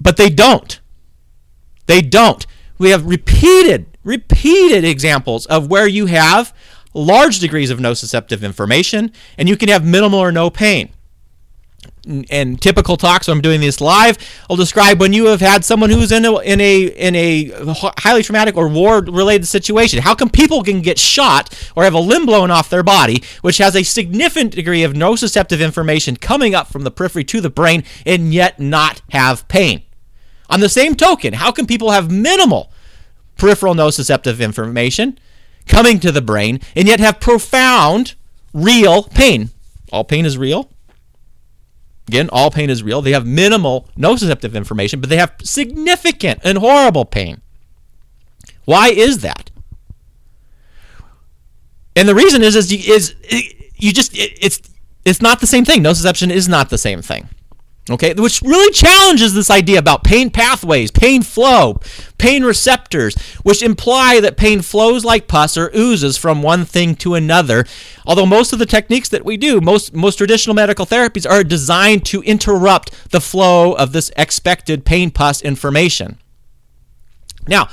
But 0.00 0.16
they 0.16 0.30
don't. 0.30 0.80
They 1.86 2.02
don't. 2.02 2.44
We 2.76 2.90
have 2.90 3.06
repeated, 3.06 3.96
repeated 4.02 4.84
examples 4.84 5.46
of 5.46 5.70
where 5.70 5.86
you 5.86 6.06
have 6.06 6.52
large 6.92 7.38
degrees 7.38 7.70
of 7.70 7.78
nociceptive 7.78 8.42
information 8.42 9.12
and 9.38 9.48
you 9.48 9.56
can 9.56 9.68
have 9.68 9.86
minimal 9.86 10.18
or 10.18 10.32
no 10.32 10.50
pain 10.50 10.92
and 12.06 12.60
typical 12.60 12.96
talk, 12.96 13.24
so 13.24 13.32
I'm 13.32 13.40
doing 13.40 13.60
this 13.60 13.80
live. 13.80 14.18
I'll 14.48 14.56
describe 14.56 15.00
when 15.00 15.12
you 15.12 15.26
have 15.26 15.40
had 15.40 15.64
someone 15.64 15.90
who's 15.90 16.12
in 16.12 16.24
a 16.24 16.38
in 16.38 16.60
a 16.60 16.82
in 16.82 17.14
a 17.14 17.52
highly 17.98 18.22
traumatic 18.22 18.56
or 18.56 18.68
war 18.68 19.00
related 19.00 19.46
situation. 19.46 20.02
How 20.02 20.14
come 20.14 20.30
people 20.30 20.62
can 20.62 20.80
get 20.80 20.98
shot 20.98 21.54
or 21.76 21.84
have 21.84 21.94
a 21.94 22.00
limb 22.00 22.26
blown 22.26 22.50
off 22.50 22.70
their 22.70 22.82
body, 22.82 23.22
which 23.42 23.58
has 23.58 23.74
a 23.74 23.82
significant 23.82 24.54
degree 24.54 24.82
of 24.82 24.92
nociceptive 24.92 25.62
information 25.62 26.16
coming 26.16 26.54
up 26.54 26.68
from 26.68 26.82
the 26.82 26.90
periphery 26.90 27.24
to 27.24 27.40
the 27.40 27.50
brain, 27.50 27.84
and 28.04 28.32
yet 28.32 28.60
not 28.60 29.02
have 29.10 29.46
pain? 29.48 29.82
On 30.50 30.60
the 30.60 30.68
same 30.68 30.94
token, 30.94 31.34
how 31.34 31.50
can 31.52 31.66
people 31.66 31.90
have 31.90 32.10
minimal 32.10 32.70
peripheral 33.36 33.74
nociceptive 33.74 34.40
information 34.40 35.18
coming 35.66 35.98
to 36.00 36.12
the 36.12 36.22
brain 36.22 36.60
and 36.76 36.86
yet 36.86 37.00
have 37.00 37.18
profound 37.18 38.14
real 38.52 39.04
pain? 39.04 39.50
All 39.90 40.04
pain 40.04 40.26
is 40.26 40.36
real 40.36 40.70
Again, 42.08 42.28
all 42.32 42.50
pain 42.50 42.68
is 42.68 42.82
real. 42.82 43.00
They 43.00 43.12
have 43.12 43.26
minimal 43.26 43.88
nociceptive 43.96 44.54
information, 44.54 45.00
but 45.00 45.08
they 45.08 45.16
have 45.16 45.34
significant 45.42 46.40
and 46.44 46.58
horrible 46.58 47.04
pain. 47.04 47.40
Why 48.66 48.88
is 48.88 49.18
that? 49.18 49.50
And 51.96 52.08
the 52.08 52.14
reason 52.14 52.42
is 52.42 52.56
is 52.56 52.72
you, 52.72 52.94
is 52.94 53.14
you 53.76 53.92
just 53.92 54.12
it's 54.14 54.60
it's 55.04 55.22
not 55.22 55.40
the 55.40 55.46
same 55.46 55.64
thing. 55.64 55.82
Nociception 55.82 56.30
is 56.30 56.48
not 56.48 56.70
the 56.70 56.78
same 56.78 57.02
thing. 57.02 57.28
Okay, 57.90 58.14
which 58.14 58.40
really 58.40 58.72
challenges 58.72 59.34
this 59.34 59.50
idea 59.50 59.78
about 59.78 60.04
pain 60.04 60.30
pathways, 60.30 60.90
pain 60.90 61.22
flow, 61.22 61.80
pain 62.16 62.42
receptors, 62.42 63.14
which 63.42 63.62
imply 63.62 64.20
that 64.20 64.38
pain 64.38 64.62
flows 64.62 65.04
like 65.04 65.28
pus 65.28 65.58
or 65.58 65.70
oozes 65.76 66.16
from 66.16 66.42
one 66.42 66.64
thing 66.64 66.94
to 66.96 67.14
another. 67.14 67.66
Although 68.06 68.24
most 68.24 68.54
of 68.54 68.58
the 68.58 68.64
techniques 68.64 69.10
that 69.10 69.26
we 69.26 69.36
do, 69.36 69.60
most 69.60 69.94
most 69.94 70.16
traditional 70.16 70.54
medical 70.54 70.86
therapies 70.86 71.28
are 71.30 71.44
designed 71.44 72.06
to 72.06 72.22
interrupt 72.22 73.10
the 73.10 73.20
flow 73.20 73.74
of 73.74 73.92
this 73.92 74.10
expected 74.16 74.86
pain 74.86 75.10
pus 75.10 75.42
information. 75.42 76.16
Now, 77.46 77.68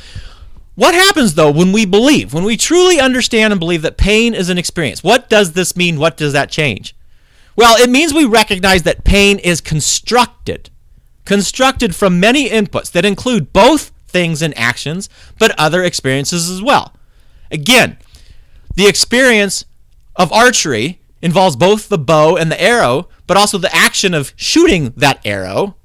what 0.76 0.94
happens 0.94 1.36
though 1.36 1.52
when 1.52 1.72
we 1.72 1.86
believe, 1.86 2.34
when 2.34 2.44
we 2.44 2.58
truly 2.58 3.00
understand 3.00 3.54
and 3.54 3.62
believe 3.62 3.82
that 3.84 3.96
pain 3.96 4.34
is 4.34 4.50
an 4.50 4.58
experience? 4.58 5.06
What 5.06 5.30
does 5.30 5.54
this 5.54 5.78
mean? 5.78 6.00
What 6.00 6.18
does 6.18 6.34
that 6.34 6.52
change? 6.52 6.98
Well, 7.56 7.82
it 7.82 7.90
means 7.90 8.14
we 8.14 8.26
recognize 8.26 8.84
that 8.84 9.04
pain 9.04 9.40
is 9.40 9.62
constructed, 9.62 10.70
constructed 11.26 11.96
from 11.96 12.20
many 12.20 12.50
inputs 12.50 12.92
that 12.92 13.06
include 13.06 13.54
both 13.54 13.92
things 14.08 14.42
and 14.42 14.58
actions, 14.58 15.10
but 15.40 15.58
other 15.60 15.84
experiences 15.84 16.50
as 16.50 16.62
well. 16.62 16.94
Again, 17.52 17.98
the 18.76 18.88
experience 18.88 19.66
of 20.16 20.32
archery 20.32 21.02
involves 21.22 21.56
both 21.56 21.90
the 21.90 21.98
bow 21.98 22.36
and 22.36 22.52
the 22.52 22.62
arrow, 22.62 23.10
but 23.28 23.38
also 23.38 23.58
the 23.58 23.74
action 23.76 24.14
of 24.14 24.34
shooting 24.36 24.94
that 24.96 25.20
arrow 25.26 25.76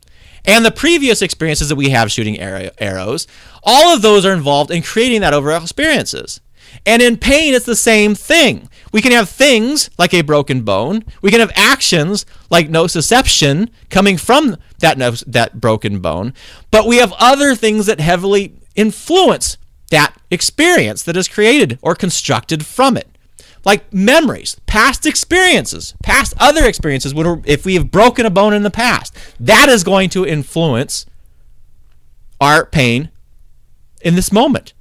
and 0.44 0.64
the 0.64 0.70
previous 0.70 1.22
experiences 1.22 1.68
that 1.68 1.76
we 1.76 1.90
have 1.90 2.10
shooting 2.10 2.38
arrows. 2.38 3.26
All 3.64 3.92
of 3.94 4.02
those 4.02 4.24
are 4.24 4.32
involved 4.32 4.70
in 4.70 4.82
creating 4.82 5.20
that 5.22 5.34
overall 5.34 5.62
experiences. 5.62 6.40
And 6.84 7.02
in 7.02 7.16
pain, 7.16 7.54
it's 7.54 7.66
the 7.66 7.76
same 7.76 8.14
thing. 8.14 8.68
We 8.96 9.02
can 9.02 9.12
have 9.12 9.28
things 9.28 9.90
like 9.98 10.14
a 10.14 10.22
broken 10.22 10.62
bone. 10.62 11.04
We 11.20 11.30
can 11.30 11.40
have 11.40 11.52
actions 11.54 12.24
like 12.48 12.70
nociception 12.70 13.68
coming 13.90 14.16
from 14.16 14.56
that, 14.78 14.96
no, 14.96 15.10
that 15.10 15.60
broken 15.60 16.00
bone. 16.00 16.32
But 16.70 16.86
we 16.86 16.96
have 16.96 17.12
other 17.18 17.54
things 17.54 17.84
that 17.84 18.00
heavily 18.00 18.54
influence 18.74 19.58
that 19.90 20.16
experience 20.30 21.02
that 21.02 21.14
is 21.14 21.28
created 21.28 21.78
or 21.82 21.94
constructed 21.94 22.64
from 22.64 22.96
it. 22.96 23.06
Like 23.66 23.92
memories, 23.92 24.58
past 24.64 25.04
experiences, 25.04 25.94
past 26.02 26.32
other 26.40 26.64
experiences. 26.64 27.12
If 27.44 27.66
we 27.66 27.74
have 27.74 27.90
broken 27.90 28.24
a 28.24 28.30
bone 28.30 28.54
in 28.54 28.62
the 28.62 28.70
past, 28.70 29.14
that 29.38 29.68
is 29.68 29.84
going 29.84 30.08
to 30.08 30.24
influence 30.24 31.04
our 32.40 32.64
pain 32.64 33.10
in 34.00 34.14
this 34.14 34.32
moment. 34.32 34.72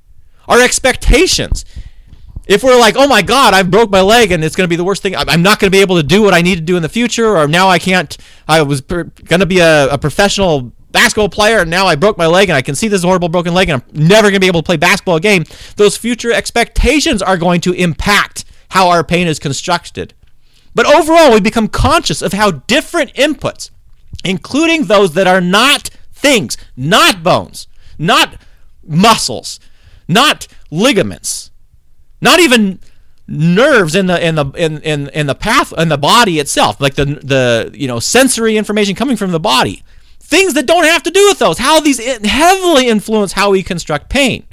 Our 0.47 0.62
expectations 0.62 1.65
if 2.47 2.63
we're 2.63 2.79
like, 2.79 2.95
oh 2.97 3.08
my 3.08 3.21
God, 3.21 3.53
I 3.53 3.63
broke 3.63 3.89
my 3.89 4.01
leg 4.01 4.31
and 4.31 4.43
it's 4.43 4.55
going 4.55 4.65
to 4.65 4.69
be 4.69 4.75
the 4.75 4.84
worst 4.84 5.01
thing, 5.01 5.15
I'm 5.15 5.41
not 5.41 5.60
going 5.60 5.71
to 5.71 5.75
be 5.75 5.81
able 5.81 5.97
to 5.97 6.03
do 6.03 6.21
what 6.21 6.34
I 6.34 6.41
need 6.41 6.55
to 6.55 6.62
do 6.62 6.75
in 6.75 6.84
the 6.84 6.89
future, 6.89 7.38
or 7.38 7.47
now 7.47 7.69
I 7.69 7.79
can't, 7.79 8.15
I 8.47 8.62
was 8.62 8.81
per- 8.81 9.05
going 9.05 9.39
to 9.39 9.45
be 9.45 9.60
a, 9.60 9.89
a, 9.89 9.97
professional 9.97 10.71
basketball 10.91 11.29
player 11.29 11.60
and 11.60 11.69
now 11.69 11.88
I 11.88 11.95
broke 11.95 12.17
my 12.17 12.27
leg 12.27 12.49
and 12.49 12.55
I 12.55 12.62
can 12.62 12.75
see 12.75 12.88
this 12.88 13.03
horrible 13.03 13.29
broken 13.29 13.53
leg 13.53 13.69
and 13.69 13.81
I'm 13.81 14.08
never 14.08 14.23
going 14.23 14.36
to 14.36 14.39
be 14.39 14.47
able 14.47 14.62
to 14.62 14.65
play 14.65 14.77
basketball 14.77 15.15
again, 15.15 15.45
those 15.75 15.97
future 15.97 16.31
expectations 16.31 17.21
are 17.21 17.38
going 17.38 17.62
to 17.62 17.73
impact 17.73 18.45
how 18.69 18.89
our 18.89 19.03
pain 19.03 19.27
is 19.27 19.39
constructed. 19.39 20.13
But 20.73 20.86
overall, 20.86 21.34
we 21.34 21.41
become 21.41 21.67
conscious 21.67 22.21
of 22.21 22.34
how 22.34 22.51
different 22.51 23.13
inputs, 23.13 23.71
including 24.23 24.86
those 24.86 25.13
that 25.13 25.27
are 25.27 25.41
not 25.41 25.89
things, 26.13 26.58
not 26.75 27.23
bones, 27.23 27.67
not 27.97 28.36
muscles, 28.86 29.60
not 30.08 30.47
ligaments, 30.69 31.51
not 32.21 32.39
even 32.39 32.80
nerves 33.28 33.95
in 33.95 34.06
the 34.06 34.25
in 34.25 34.36
the 34.36 34.45
in, 34.51 34.82
in 34.82 35.10
in 35.10 35.28
the 35.28 35.36
path 35.36 35.73
in 35.78 35.89
the 35.89 35.97
body 35.97 36.39
itself 36.39 36.80
like 36.80 36.93
the 36.93 37.06
the 37.06 37.71
you 37.73 37.88
know 37.88 37.99
sensory 37.99 38.58
information 38.58 38.95
coming 38.95 39.17
from 39.17 39.32
the 39.32 39.39
body. 39.39 39.84
Things 40.19 40.56
that 40.56 40.65
don't 40.65 40.86
have 40.86 41.04
to 41.04 41.12
do 41.12 41.28
with 41.28 41.39
those 41.39 41.58
how 41.58 41.80
these 41.80 41.99
heavily 42.25 42.88
influence 42.88 43.34
how 43.34 43.51
we 43.51 43.63
construct 43.63 44.10
pain. 44.10 44.45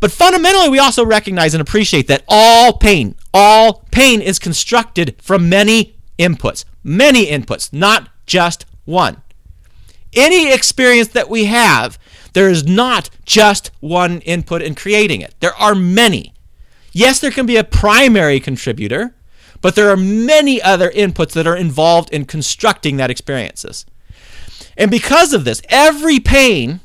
But 0.00 0.12
fundamentally 0.12 0.68
we 0.68 0.78
also 0.78 1.04
recognize 1.04 1.54
and 1.54 1.60
appreciate 1.60 2.08
that 2.08 2.24
all 2.28 2.74
pain 2.74 3.14
all 3.32 3.84
pain 3.90 4.20
is 4.20 4.38
constructed 4.38 5.16
from 5.20 5.48
many 5.48 5.96
inputs 6.18 6.64
many 6.84 7.26
inputs 7.26 7.72
not 7.72 8.08
just 8.26 8.66
one. 8.84 9.22
Any 10.14 10.52
experience 10.52 11.08
that 11.08 11.28
we 11.28 11.46
have 11.46 11.98
there 12.32 12.50
is 12.50 12.66
not 12.66 13.08
just 13.24 13.70
one 13.80 14.20
input 14.20 14.60
in 14.60 14.74
creating 14.74 15.22
it. 15.22 15.34
There 15.40 15.54
are 15.54 15.74
many 15.74 16.34
Yes, 16.96 17.20
there 17.20 17.30
can 17.30 17.44
be 17.44 17.58
a 17.58 17.62
primary 17.62 18.40
contributor, 18.40 19.14
but 19.60 19.74
there 19.74 19.90
are 19.90 19.98
many 19.98 20.62
other 20.62 20.90
inputs 20.90 21.32
that 21.32 21.46
are 21.46 21.54
involved 21.54 22.10
in 22.10 22.24
constructing 22.24 22.96
that 22.96 23.10
experiences. 23.10 23.84
And 24.78 24.90
because 24.90 25.34
of 25.34 25.44
this, 25.44 25.60
every 25.68 26.18
pain 26.20 26.80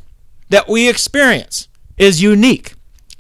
that 0.50 0.68
we 0.68 0.90
experience 0.90 1.70
is 1.96 2.22
unique. 2.22 2.74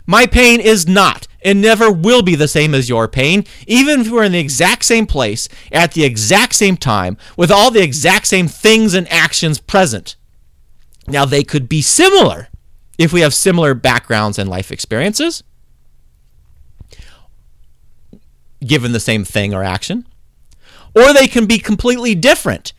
My 0.05 0.25
pain 0.25 0.59
is 0.59 0.85
not 0.85 1.29
and 1.41 1.61
never 1.61 1.89
will 1.89 2.23
be 2.23 2.35
the 2.35 2.49
same 2.49 2.75
as 2.75 2.89
your 2.89 3.07
pain, 3.07 3.45
even 3.67 4.01
if 4.01 4.11
we're 4.11 4.25
in 4.25 4.33
the 4.33 4.39
exact 4.39 4.83
same 4.83 5.05
place 5.05 5.47
at 5.71 5.93
the 5.93 6.03
exact 6.03 6.55
same 6.55 6.75
time 6.75 7.15
with 7.37 7.49
all 7.49 7.71
the 7.71 7.81
exact 7.81 8.27
same 8.27 8.49
things 8.49 8.93
and 8.93 9.09
actions 9.09 9.61
present. 9.61 10.17
Now, 11.07 11.23
they 11.23 11.45
could 11.45 11.69
be 11.69 11.81
similar 11.81 12.49
if 12.97 13.13
we 13.13 13.21
have 13.21 13.33
similar 13.33 13.73
backgrounds 13.75 14.37
and 14.37 14.49
life 14.49 14.73
experiences. 14.73 15.41
Given 18.65 18.91
the 18.91 18.99
same 18.99 19.23
thing 19.23 19.53
or 19.53 19.63
action, 19.63 20.05
or 20.95 21.13
they 21.13 21.27
can 21.27 21.45
be 21.45 21.59
completely 21.59 22.15
different, 22.15 22.73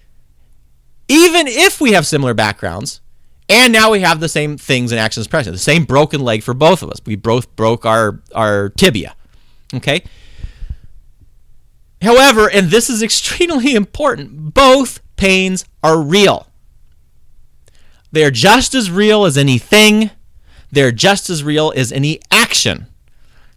even 1.08 1.46
if 1.46 1.80
we 1.80 1.92
have 1.92 2.06
similar 2.06 2.34
backgrounds. 2.34 3.00
And 3.48 3.72
now 3.72 3.90
we 3.90 4.00
have 4.00 4.20
the 4.20 4.28
same 4.28 4.56
things 4.56 4.92
and 4.92 5.00
actions 5.00 5.26
present, 5.26 5.54
the 5.54 5.58
same 5.58 5.84
broken 5.84 6.22
leg 6.22 6.42
for 6.42 6.54
both 6.54 6.82
of 6.82 6.90
us. 6.90 7.00
We 7.04 7.16
both 7.16 7.54
broke 7.54 7.84
our, 7.84 8.22
our 8.34 8.70
tibia. 8.70 9.14
Okay? 9.74 10.04
However, 12.00 12.48
and 12.48 12.70
this 12.70 12.88
is 12.88 13.02
extremely 13.02 13.74
important, 13.74 14.54
both 14.54 15.00
pains 15.16 15.64
are 15.82 16.00
real. 16.00 16.46
They 18.10 18.24
are 18.24 18.30
just 18.30 18.74
as 18.74 18.90
real 18.90 19.24
as 19.24 19.38
anything. 19.38 20.10
They're 20.70 20.92
just 20.92 21.30
as 21.30 21.42
real 21.42 21.72
as 21.74 21.92
any 21.92 22.20
action. 22.30 22.86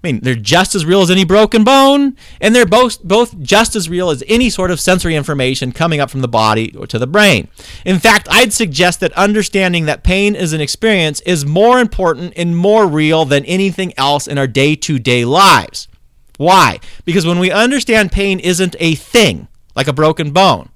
I 0.06 0.12
mean, 0.12 0.20
they're 0.20 0.36
just 0.36 0.76
as 0.76 0.86
real 0.86 1.02
as 1.02 1.10
any 1.10 1.26
broken 1.26 1.64
bone, 1.64 2.16
and 2.40 2.56
they're 2.56 2.68
both 2.68 3.02
both 3.04 3.42
just 3.42 3.76
as 3.76 3.90
real 3.90 4.12
as 4.12 4.24
any 4.28 4.52
sort 4.52 4.70
of 4.70 4.80
sensory 4.80 5.16
information 5.16 5.72
coming 5.72 6.00
up 6.00 6.12
from 6.12 6.22
the 6.22 6.28
body 6.28 6.76
or 6.78 6.86
to 6.86 7.00
the 7.00 7.08
brain. 7.08 7.48
In 7.86 7.98
fact, 7.98 8.28
I'd 8.30 8.54
suggest 8.54 9.00
that 9.00 9.12
understanding 9.14 9.86
that 9.86 10.04
pain 10.04 10.36
is 10.36 10.54
an 10.54 10.62
experience 10.62 11.22
is 11.22 11.44
more 11.44 11.80
important 11.80 12.34
and 12.38 12.56
more 12.56 12.86
real 12.86 13.26
than 13.26 13.46
anything 13.46 13.94
else 13.98 14.28
in 14.28 14.38
our 14.38 14.46
day-to-day 14.46 15.26
lives. 15.26 15.88
Why? 16.38 16.80
Because 17.04 17.26
when 17.26 17.40
we 17.40 17.50
understand 17.50 18.12
pain 18.12 18.40
isn't 18.40 18.76
a 18.80 18.94
thing, 18.94 19.48
like 19.76 19.88
a 19.88 19.94
broken 19.94 20.30
bone, 20.30 20.70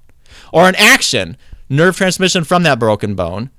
or 0.52 0.68
an 0.68 0.74
action, 0.74 1.36
nerve 1.68 1.96
transmission 1.96 2.42
from 2.42 2.64
that 2.64 2.80
broken 2.80 3.14
bone, 3.14 3.50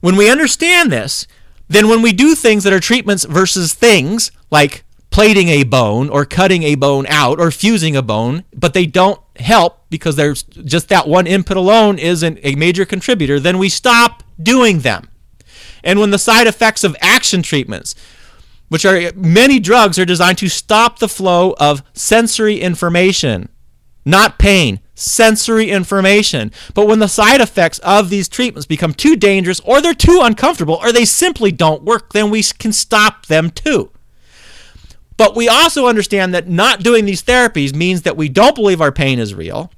when 0.00 0.16
we 0.16 0.30
understand 0.30 0.92
this, 0.92 1.26
then 1.68 1.88
when 1.88 2.02
we 2.02 2.12
do 2.12 2.34
things 2.34 2.64
that 2.64 2.72
are 2.72 2.80
treatments 2.80 3.24
versus 3.24 3.74
things, 3.74 4.30
like 4.50 4.84
plating 5.10 5.48
a 5.48 5.64
bone 5.64 6.08
or 6.08 6.24
cutting 6.24 6.62
a 6.62 6.74
bone 6.74 7.06
out 7.08 7.40
or 7.40 7.50
fusing 7.50 7.96
a 7.96 8.02
bone, 8.02 8.44
but 8.54 8.74
they 8.74 8.86
don't 8.86 9.20
help 9.36 9.88
because 9.90 10.16
there's 10.16 10.42
just 10.42 10.88
that 10.88 11.08
one 11.08 11.26
input 11.26 11.56
alone 11.56 11.98
isn't 11.98 12.38
a 12.42 12.54
major 12.54 12.84
contributor, 12.84 13.40
then 13.40 13.58
we 13.58 13.68
stop 13.68 14.22
doing 14.40 14.80
them. 14.80 15.08
And 15.82 15.98
when 15.98 16.10
the 16.10 16.18
side 16.18 16.46
effects 16.46 16.84
of 16.84 16.96
action 17.00 17.42
treatments, 17.42 17.94
which 18.68 18.84
are 18.84 19.12
many 19.14 19.60
drugs 19.60 19.98
are 19.98 20.04
designed 20.04 20.38
to 20.38 20.48
stop 20.48 20.98
the 20.98 21.08
flow 21.08 21.54
of 21.58 21.82
sensory 21.94 22.60
information, 22.60 23.48
not 24.04 24.38
pain, 24.38 24.80
sensory 24.96 25.70
information. 25.70 26.50
But 26.74 26.88
when 26.88 26.98
the 26.98 27.06
side 27.06 27.40
effects 27.40 27.78
of 27.80 28.10
these 28.10 28.28
treatments 28.28 28.66
become 28.66 28.94
too 28.94 29.14
dangerous 29.14 29.60
or 29.60 29.80
they're 29.80 29.94
too 29.94 30.20
uncomfortable 30.22 30.78
or 30.82 30.90
they 30.90 31.04
simply 31.04 31.52
don't 31.52 31.84
work, 31.84 32.12
then 32.12 32.30
we 32.30 32.42
can 32.42 32.72
stop 32.72 33.26
them 33.26 33.50
too. 33.50 33.92
But 35.16 35.36
we 35.36 35.48
also 35.48 35.86
understand 35.86 36.34
that 36.34 36.48
not 36.48 36.82
doing 36.82 37.04
these 37.04 37.22
therapies 37.22 37.74
means 37.74 38.02
that 38.02 38.16
we 38.16 38.28
don't 38.28 38.54
believe 38.54 38.80
our 38.80 38.92
pain 38.92 39.18
is 39.18 39.34
real. 39.34 39.70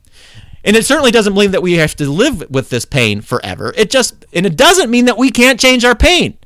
And 0.65 0.77
it 0.77 0.85
certainly 0.85 1.11
doesn't 1.11 1.35
mean 1.35 1.53
that 1.53 1.63
we 1.63 1.75
have 1.75 1.95
to 1.97 2.11
live 2.11 2.51
with 2.51 2.71
this 2.71 2.85
pain 2.85 3.21
forever. 3.21 3.73
It 3.77 3.91
just 3.91 4.25
and 4.33 4.45
it 4.45 4.57
doesn't 4.57 4.91
mean 4.91 5.05
that 5.05 5.19
we 5.19 5.31
can't 5.31 5.61
change 5.61 5.85
our 5.85 5.95
pain. 5.95 6.37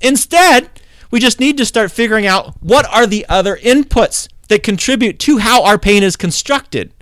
Instead, 0.00 0.70
we 1.10 1.18
just 1.18 1.40
need 1.40 1.56
to 1.58 1.66
start 1.66 1.90
figuring 1.90 2.26
out 2.26 2.54
what 2.60 2.86
are 2.92 3.06
the 3.06 3.26
other 3.28 3.56
inputs 3.56 4.28
that 4.48 4.62
contribute 4.62 5.18
to 5.20 5.38
how 5.38 5.64
our 5.64 5.78
pain 5.78 6.02
is 6.02 6.16
constructed 6.16 6.92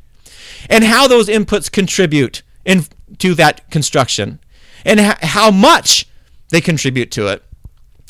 and 0.69 0.85
how 0.85 1.07
those 1.07 1.29
inputs 1.29 1.71
contribute 1.71 2.43
in, 2.65 2.85
to 3.19 3.35
that 3.35 3.71
construction 3.71 4.41
and 4.85 5.01
how 5.01 5.51
much 5.51 6.07
they 6.51 6.61
contribute 6.61 7.11
to 7.13 7.29
it. 7.29 7.43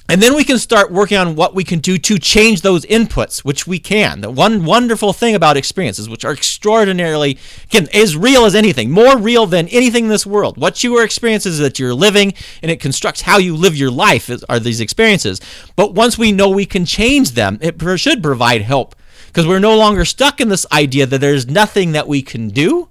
And 0.07 0.21
then 0.21 0.35
we 0.35 0.45
can 0.45 0.59
start 0.59 0.93
working 0.93 1.17
on 1.17 1.35
what 1.35 1.55
we 1.55 1.65
can 1.65 1.79
do 1.79 1.97
to 1.97 2.19
change 2.19 2.61
those 2.61 2.85
inputs, 2.85 3.39
which 3.39 3.67
we 3.67 3.79
can. 3.79 4.21
The 4.21 4.31
one 4.31 4.67
wonderful 4.67 5.15
thing 5.15 5.35
about 5.35 5.57
experiences, 5.57 6.11
which 6.11 6.27
are 6.27 6.33
extraordinarily, 6.33 7.39
again, 7.65 7.89
as 7.95 8.15
real 8.15 8.45
as 8.45 8.55
anything, 8.55 8.91
more 8.91 9.17
real 9.17 9.47
than 9.47 9.67
anything 9.69 10.05
in 10.05 10.11
this 10.11 10.27
world. 10.27 10.59
What 10.59 10.85
you 10.85 10.95
are 10.97 11.05
experiencing 11.05 11.53
is 11.53 11.59
that 11.61 11.79
you're 11.79 11.95
living, 11.95 12.35
and 12.61 12.71
it 12.71 12.81
constructs 12.81 13.23
how 13.23 13.39
you 13.39 13.57
live 13.57 13.77
your 13.77 13.91
life, 13.91 14.29
is, 14.29 14.45
are 14.45 14.61
these 14.61 14.81
experiences. 14.81 15.41
But 15.75 15.95
once 15.95 16.19
we 16.19 16.33
know 16.33 16.51
we 16.51 16.67
can 16.67 16.85
change 16.85 17.31
them, 17.31 17.59
it 17.63 17.81
should 17.99 18.23
provide 18.23 18.61
help 18.61 18.95
because 19.35 19.49
we're 19.49 19.59
no 19.59 19.77
longer 19.77 20.05
stuck 20.05 20.41
in 20.41 20.49
this 20.49 20.65
idea 20.71 21.07
that 21.07 21.21
there's 21.21 21.49
nothing 21.49 21.91
that 21.91 22.07
we 22.07 22.23
can 22.23 22.51
do. 22.51 22.89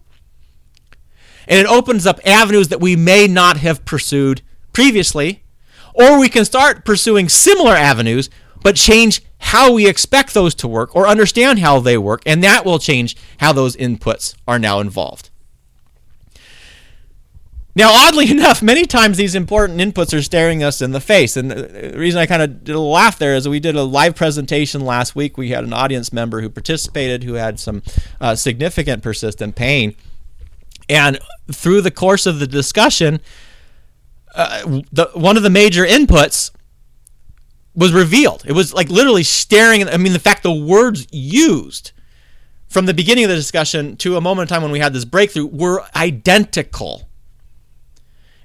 And 1.47 1.57
it 1.57 1.65
opens 1.65 2.05
up 2.05 2.19
avenues 2.25 2.67
that 2.67 2.81
we 2.81 2.97
may 2.97 3.27
not 3.27 3.55
have 3.57 3.85
pursued 3.85 4.41
previously. 4.73 5.43
Or 5.93 6.19
we 6.19 6.27
can 6.27 6.43
start 6.43 6.83
pursuing 6.83 7.29
similar 7.29 7.71
avenues, 7.71 8.29
but 8.61 8.75
change 8.75 9.21
how 9.37 9.71
we 9.71 9.87
expect 9.87 10.33
those 10.33 10.53
to 10.55 10.67
work 10.67 10.93
or 10.93 11.07
understand 11.07 11.59
how 11.59 11.79
they 11.79 11.97
work. 11.97 12.21
And 12.25 12.43
that 12.43 12.65
will 12.65 12.79
change 12.79 13.15
how 13.37 13.53
those 13.53 13.77
inputs 13.77 14.35
are 14.45 14.59
now 14.59 14.81
involved. 14.81 15.29
Now, 17.75 17.91
oddly 17.91 18.29
enough, 18.31 18.61
many 18.61 18.85
times 18.85 19.17
these 19.17 19.35
important 19.35 19.79
inputs 19.79 20.17
are 20.17 20.21
staring 20.21 20.63
us 20.63 20.81
in 20.81 20.91
the 20.91 20.99
face. 20.99 21.35
And 21.35 21.51
the 21.51 21.93
reason 21.95 22.19
I 22.19 22.25
kind 22.25 22.41
of 22.41 22.63
did 22.63 22.75
a 22.75 22.79
laugh 22.79 23.17
there 23.17 23.35
is 23.35 23.47
we 23.47 23.59
did 23.59 23.75
a 23.75 23.83
live 23.83 24.15
presentation 24.15 24.81
last 24.81 25.15
week. 25.15 25.37
We 25.37 25.49
had 25.49 25.63
an 25.63 25.73
audience 25.73 26.13
member 26.13 26.41
who 26.41 26.49
participated 26.49 27.23
who 27.23 27.33
had 27.33 27.59
some 27.59 27.81
uh, 28.21 28.35
significant 28.35 29.03
persistent 29.03 29.55
pain. 29.55 29.95
And 30.89 31.19
through 31.51 31.81
the 31.81 31.91
course 31.91 32.25
of 32.25 32.39
the 32.39 32.47
discussion, 32.47 33.21
uh, 34.35 34.81
the, 34.91 35.09
one 35.13 35.37
of 35.37 35.43
the 35.43 35.49
major 35.49 35.85
inputs 35.85 36.51
was 37.75 37.93
revealed. 37.93 38.43
It 38.45 38.51
was 38.51 38.73
like 38.73 38.89
literally 38.89 39.23
staring. 39.23 39.87
I 39.87 39.97
mean, 39.97 40.13
the 40.13 40.19
fact 40.19 40.43
the 40.43 40.51
words 40.51 41.07
used 41.11 41.91
from 42.67 42.85
the 42.85 42.93
beginning 42.93 43.23
of 43.23 43.29
the 43.29 43.35
discussion 43.35 43.95
to 43.97 44.17
a 44.17 44.21
moment 44.21 44.49
in 44.49 44.53
time 44.53 44.63
when 44.63 44.71
we 44.71 44.79
had 44.79 44.93
this 44.93 45.05
breakthrough 45.05 45.47
were 45.47 45.83
identical 45.95 47.07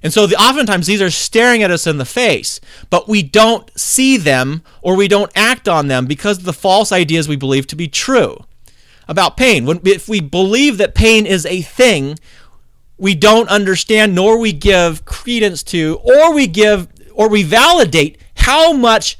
and 0.01 0.13
so 0.13 0.25
the, 0.25 0.35
oftentimes 0.35 0.87
these 0.87 1.01
are 1.01 1.09
staring 1.09 1.63
at 1.63 1.71
us 1.71 1.85
in 1.85 1.97
the 1.97 2.05
face, 2.05 2.59
but 2.89 3.07
we 3.07 3.21
don't 3.21 3.69
see 3.77 4.17
them 4.17 4.63
or 4.81 4.95
we 4.95 5.07
don't 5.07 5.31
act 5.35 5.67
on 5.67 5.87
them 5.87 6.05
because 6.05 6.39
of 6.39 6.45
the 6.45 6.53
false 6.53 6.91
ideas 6.91 7.27
we 7.27 7.35
believe 7.35 7.67
to 7.67 7.75
be 7.75 7.87
true 7.87 8.45
about 9.07 9.35
pain. 9.35 9.65
When, 9.65 9.81
if 9.85 10.07
we 10.07 10.21
believe 10.21 10.77
that 10.77 10.95
pain 10.95 11.25
is 11.25 11.45
a 11.45 11.61
thing, 11.61 12.17
we 12.97 13.15
don't 13.15 13.49
understand 13.49 14.15
nor 14.15 14.37
we 14.37 14.53
give 14.53 15.05
credence 15.05 15.63
to 15.63 15.99
or 16.03 16.33
we 16.33 16.47
give 16.47 16.87
or 17.13 17.27
we 17.27 17.43
validate 17.43 18.17
how 18.35 18.71
much 18.71 19.17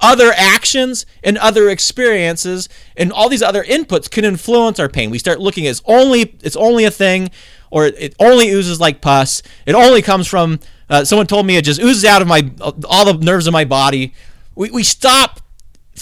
other 0.00 0.32
actions 0.34 1.04
and 1.22 1.36
other 1.38 1.68
experiences 1.68 2.68
and 2.96 3.12
all 3.12 3.28
these 3.28 3.42
other 3.42 3.62
inputs 3.64 4.10
can 4.10 4.24
influence 4.24 4.78
our 4.78 4.88
pain. 4.88 5.10
We 5.10 5.18
start 5.18 5.40
looking 5.40 5.66
as 5.66 5.82
only 5.84 6.38
it's 6.42 6.56
only 6.56 6.84
a 6.84 6.90
thing 6.90 7.30
or 7.70 7.86
it 7.86 8.14
only 8.18 8.50
oozes 8.50 8.80
like 8.80 9.00
pus. 9.00 9.42
It 9.66 9.74
only 9.74 10.02
comes 10.02 10.26
from 10.26 10.58
uh, 10.88 11.04
someone 11.04 11.26
told 11.26 11.46
me 11.46 11.56
it 11.56 11.64
just 11.64 11.80
oozes 11.80 12.04
out 12.04 12.20
of 12.20 12.28
my 12.28 12.50
all 12.84 13.04
the 13.04 13.24
nerves 13.24 13.46
of 13.46 13.52
my 13.52 13.64
body. 13.64 14.12
We, 14.54 14.70
we 14.70 14.82
stop 14.82 15.40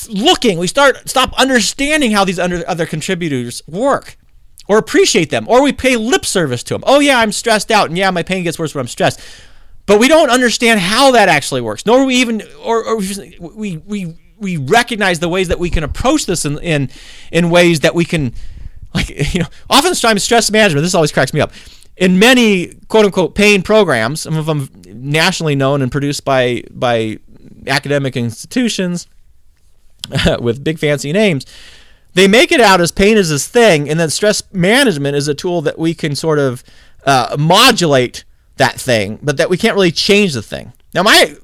looking. 0.08 0.58
We 0.58 0.66
start 0.66 1.08
stop 1.08 1.32
understanding 1.38 2.12
how 2.12 2.24
these 2.24 2.38
under, 2.38 2.68
other 2.68 2.86
contributors 2.86 3.62
work 3.68 4.16
or 4.66 4.78
appreciate 4.78 5.30
them 5.30 5.46
or 5.48 5.62
we 5.62 5.72
pay 5.72 5.96
lip 5.96 6.24
service 6.24 6.62
to 6.64 6.74
them. 6.74 6.84
Oh 6.86 7.00
yeah, 7.00 7.18
I'm 7.18 7.32
stressed 7.32 7.70
out 7.70 7.88
and 7.88 7.98
yeah, 7.98 8.10
my 8.10 8.22
pain 8.22 8.44
gets 8.44 8.58
worse 8.58 8.74
when 8.74 8.80
I'm 8.80 8.88
stressed. 8.88 9.20
But 9.86 9.98
we 9.98 10.08
don't 10.08 10.28
understand 10.28 10.80
how 10.80 11.12
that 11.12 11.30
actually 11.30 11.62
works. 11.62 11.86
Nor 11.86 12.04
we 12.04 12.16
even 12.16 12.42
or, 12.62 12.84
or 12.84 12.98
we 12.98 13.78
we 13.78 14.16
we 14.38 14.56
recognize 14.56 15.18
the 15.18 15.28
ways 15.28 15.48
that 15.48 15.58
we 15.58 15.70
can 15.70 15.82
approach 15.84 16.26
this 16.26 16.44
in 16.44 16.58
in, 16.58 16.90
in 17.32 17.50
ways 17.50 17.80
that 17.80 17.94
we 17.94 18.04
can 18.04 18.34
like 18.94 19.10
you 19.34 19.40
know, 19.40 19.48
oftentimes 19.68 20.22
stress 20.22 20.50
management. 20.50 20.82
This 20.84 20.94
always 20.94 21.12
cracks 21.12 21.32
me 21.32 21.40
up. 21.40 21.52
In 21.96 22.18
many 22.18 22.74
quote 22.88 23.04
unquote 23.04 23.34
pain 23.34 23.62
programs, 23.62 24.20
some 24.20 24.36
of 24.36 24.46
them 24.46 24.70
nationally 24.86 25.56
known 25.56 25.82
and 25.82 25.90
produced 25.90 26.24
by 26.24 26.62
by 26.70 27.18
academic 27.66 28.16
institutions 28.16 29.08
with 30.40 30.62
big 30.62 30.78
fancy 30.78 31.12
names, 31.12 31.44
they 32.14 32.28
make 32.28 32.52
it 32.52 32.60
out 32.60 32.80
as 32.80 32.90
pain 32.92 33.16
is 33.16 33.30
this 33.30 33.46
thing, 33.46 33.88
and 33.88 33.98
then 33.98 34.10
stress 34.10 34.42
management 34.52 35.16
is 35.16 35.28
a 35.28 35.34
tool 35.34 35.60
that 35.62 35.78
we 35.78 35.94
can 35.94 36.14
sort 36.14 36.38
of 36.38 36.64
uh, 37.04 37.36
modulate 37.38 38.24
that 38.56 38.80
thing, 38.80 39.18
but 39.22 39.36
that 39.36 39.50
we 39.50 39.56
can't 39.56 39.74
really 39.74 39.92
change 39.92 40.34
the 40.34 40.42
thing. 40.42 40.72
Now, 40.94 41.02
my, 41.02 41.36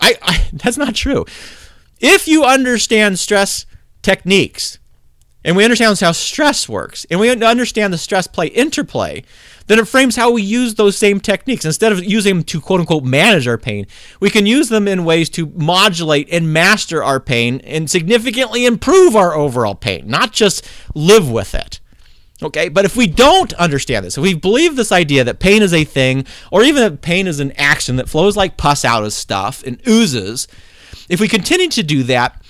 I, 0.00 0.14
I 0.22 0.48
that's 0.52 0.76
not 0.76 0.94
true. 0.94 1.24
If 2.00 2.26
you 2.26 2.44
understand 2.44 3.18
stress 3.18 3.66
techniques, 4.02 4.78
and 5.44 5.56
we 5.56 5.64
understand 5.64 5.98
how 6.00 6.12
stress 6.12 6.68
works, 6.68 7.04
and 7.10 7.18
we 7.18 7.30
understand 7.30 7.92
the 7.92 7.98
stress 7.98 8.26
play 8.26 8.46
interplay, 8.46 9.24
then 9.66 9.78
it 9.78 9.88
frames 9.88 10.16
how 10.16 10.30
we 10.30 10.42
use 10.42 10.74
those 10.74 10.96
same 10.96 11.20
techniques. 11.20 11.64
Instead 11.64 11.92
of 11.92 12.04
using 12.04 12.36
them 12.36 12.44
to 12.44 12.60
quote 12.60 12.80
unquote 12.80 13.04
manage 13.04 13.46
our 13.48 13.58
pain, 13.58 13.86
we 14.20 14.30
can 14.30 14.46
use 14.46 14.68
them 14.68 14.88
in 14.88 15.04
ways 15.04 15.28
to 15.30 15.46
modulate 15.54 16.28
and 16.30 16.52
master 16.52 17.02
our 17.02 17.20
pain 17.20 17.60
and 17.64 17.90
significantly 17.90 18.66
improve 18.66 19.16
our 19.16 19.34
overall 19.34 19.74
pain, 19.74 20.06
not 20.06 20.32
just 20.32 20.66
live 20.94 21.30
with 21.30 21.54
it. 21.54 21.80
Okay, 22.42 22.68
but 22.68 22.84
if 22.84 22.96
we 22.96 23.06
don't 23.06 23.52
understand 23.54 24.04
this, 24.04 24.18
if 24.18 24.22
we 24.22 24.34
believe 24.34 24.74
this 24.74 24.90
idea 24.90 25.22
that 25.22 25.38
pain 25.38 25.62
is 25.62 25.72
a 25.72 25.84
thing, 25.84 26.26
or 26.50 26.64
even 26.64 26.82
that 26.82 27.00
pain 27.00 27.28
is 27.28 27.38
an 27.38 27.52
action 27.52 27.96
that 27.96 28.08
flows 28.08 28.36
like 28.36 28.56
pus 28.56 28.84
out 28.84 29.04
of 29.04 29.12
stuff 29.12 29.62
and 29.64 29.80
oozes, 29.86 30.48
if 31.08 31.20
we 31.20 31.28
continue 31.28 31.68
to 31.68 31.82
do 31.84 32.02
that, 32.04 32.42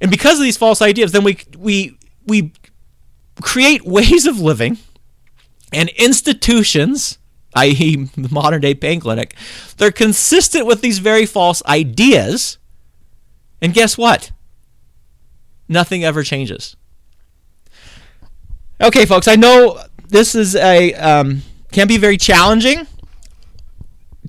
and 0.00 0.10
because 0.10 0.38
of 0.38 0.44
these 0.44 0.58
false 0.58 0.82
ideas, 0.82 1.12
then 1.12 1.24
we 1.24 1.38
we 1.56 1.96
we 2.26 2.52
create 3.40 3.84
ways 3.84 4.26
of 4.26 4.38
living 4.38 4.78
and 5.72 5.88
institutions, 5.90 7.18
i.e., 7.54 7.96
the 8.16 8.28
modern 8.30 8.60
day 8.60 8.74
pain 8.74 9.00
clinic, 9.00 9.34
they're 9.76 9.92
consistent 9.92 10.66
with 10.66 10.80
these 10.80 10.98
very 10.98 11.26
false 11.26 11.62
ideas. 11.66 12.58
And 13.62 13.74
guess 13.74 13.96
what? 13.96 14.32
Nothing 15.68 16.04
ever 16.04 16.22
changes. 16.22 16.76
Okay, 18.80 19.04
folks, 19.04 19.28
I 19.28 19.36
know 19.36 19.80
this 20.08 20.34
is 20.34 20.56
a 20.56 20.94
um, 20.94 21.42
can 21.70 21.86
be 21.86 21.98
very 21.98 22.16
challenging 22.16 22.86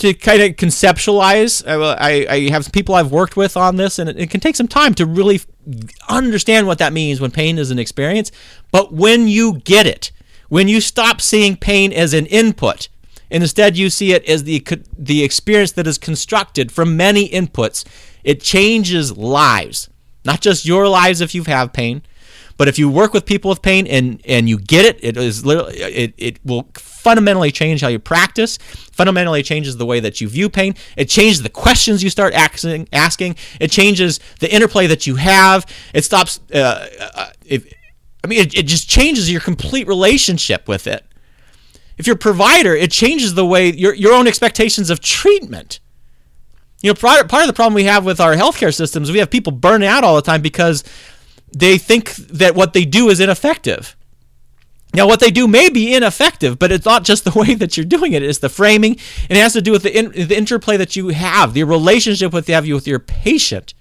to 0.02 0.16
kind 0.16 0.42
of 0.42 0.56
conceptualize. 0.56 1.66
Uh, 1.66 1.96
I, 2.00 2.26
I, 2.28 2.50
have 2.50 2.72
people 2.72 2.96
I've 2.96 3.12
worked 3.12 3.38
with 3.38 3.56
on 3.56 3.76
this, 3.76 4.00
and 4.00 4.10
it, 4.10 4.20
it, 4.20 4.30
can 4.32 4.40
take 4.40 4.56
some 4.56 4.68
time 4.68 4.96
to 4.96 5.06
really 5.06 5.42
understand 6.10 6.66
what 6.66 6.80
that 6.80 6.92
means 6.92 7.22
when 7.22 7.30
pain 7.30 7.60
is 7.60 7.70
an 7.70 7.78
experience. 7.78 8.32
But 8.72 8.92
when 8.92 9.28
you 9.28 9.60
get 9.60 9.86
it, 9.86 10.12
when 10.50 10.68
you 10.68 10.82
stop 10.82 11.22
seeing 11.22 11.56
pain 11.56 11.94
as 11.94 12.16
an 12.16 12.26
input, 12.26 12.88
and 13.30 13.44
instead 13.44 13.78
you 13.78 13.92
see 13.92 14.12
it 14.12 14.28
as 14.28 14.44
the 14.44 14.66
the 14.98 15.24
experience 15.24 15.74
that 15.74 15.86
is 15.86 16.00
constructed 16.00 16.72
from 16.72 16.98
many 16.98 17.30
inputs, 17.30 17.86
it 18.24 18.42
changes 18.42 19.16
lives. 19.16 19.88
Not 20.26 20.42
just 20.42 20.66
your 20.66 20.88
lives 20.88 21.22
if 21.22 21.36
you 21.36 21.44
have 21.44 21.74
pain, 21.74 22.02
but 22.62 22.68
if 22.68 22.78
you 22.78 22.88
work 22.88 23.12
with 23.12 23.26
people 23.26 23.50
with 23.50 23.64
pain 23.64 23.88
and 23.88 24.22
and 24.24 24.48
you 24.48 24.60
get 24.60 24.86
it, 24.86 25.00
it 25.04 25.18
is 25.18 25.44
literally 25.44 25.78
it, 25.78 26.14
it 26.16 26.46
will 26.46 26.70
fundamentally 26.76 27.50
change 27.50 27.82
how 27.82 27.88
you 27.88 27.98
practice. 27.98 28.60
Fundamentally 28.92 29.42
changes 29.42 29.78
the 29.78 29.86
way 29.88 30.00
that 30.00 30.22
you 30.22 30.30
view 30.30 30.48
pain. 30.48 30.76
It 30.96 31.10
changes 31.10 31.42
the 31.42 31.50
questions 31.50 32.04
you 32.04 32.12
start 32.12 32.36
asking. 32.36 32.88
Asking. 32.94 33.36
It 33.60 33.72
changes 33.72 34.20
the 34.42 34.54
interplay 34.54 34.86
that 34.86 35.08
you 35.08 35.16
have. 35.16 35.66
It 35.96 36.06
stops. 36.06 36.40
Uh, 36.54 36.88
uh, 37.16 37.30
if, 37.44 37.66
I 38.24 38.28
mean, 38.28 38.38
it, 38.38 38.54
it 38.54 38.68
just 38.68 38.88
changes 38.88 39.32
your 39.32 39.42
complete 39.42 39.88
relationship 39.88 40.68
with 40.68 40.86
it. 40.86 41.04
If 41.98 42.06
you're 42.06 42.16
a 42.16 42.20
provider, 42.20 42.76
it 42.76 42.92
changes 42.92 43.34
the 43.34 43.44
way 43.44 43.74
your 43.74 43.96
your 43.96 44.14
own 44.14 44.28
expectations 44.28 44.92
of 44.92 45.00
treatment. 45.00 45.80
You 46.84 46.92
know, 46.92 46.94
part, 46.94 47.28
part 47.28 47.42
of 47.42 47.48
the 47.48 47.54
problem 47.54 47.74
we 47.74 47.86
have 47.86 48.06
with 48.06 48.20
our 48.20 48.36
healthcare 48.36 48.72
systems, 48.72 49.12
we 49.12 49.18
have 49.18 49.32
people 49.32 49.52
burning 49.52 49.88
out 49.88 50.04
all 50.04 50.16
the 50.16 50.22
time 50.22 50.44
because 50.44 50.84
they 51.52 51.78
think 51.78 52.16
that 52.16 52.56
what 52.56 52.74
they 52.74 52.86
do 52.86 53.10
is 53.10 53.20
ineffective. 53.20 53.96
Now, 54.94 55.08
what 55.08 55.22
they 55.22 55.32
do 55.32 55.48
may 55.48 55.70
be 55.70 55.96
ineffective, 55.96 56.60
but 56.60 56.72
it's 56.72 56.86
not 56.86 57.04
just 57.04 57.24
the 57.24 57.32
way 57.36 57.56
that 57.56 57.78
you're 57.78 57.86
doing 57.86 58.14
it. 58.14 58.24
It's 58.24 58.40
the 58.40 58.50
framing, 58.50 58.98
it 59.30 59.38
has 59.38 59.54
to 59.54 59.62
do 59.62 59.72
with 59.72 59.84
the, 59.84 59.98
in, 59.98 60.12
the 60.12 60.38
interplay 60.38 60.78
that 60.78 60.96
you 60.96 61.10
have, 61.10 61.54
the 61.54 61.64
relationship 61.64 62.34
with 62.34 62.48
you 62.50 62.56
have 62.56 62.66
you 62.66 62.76
with 62.76 62.88
your 62.88 63.00
patient, 63.00 63.74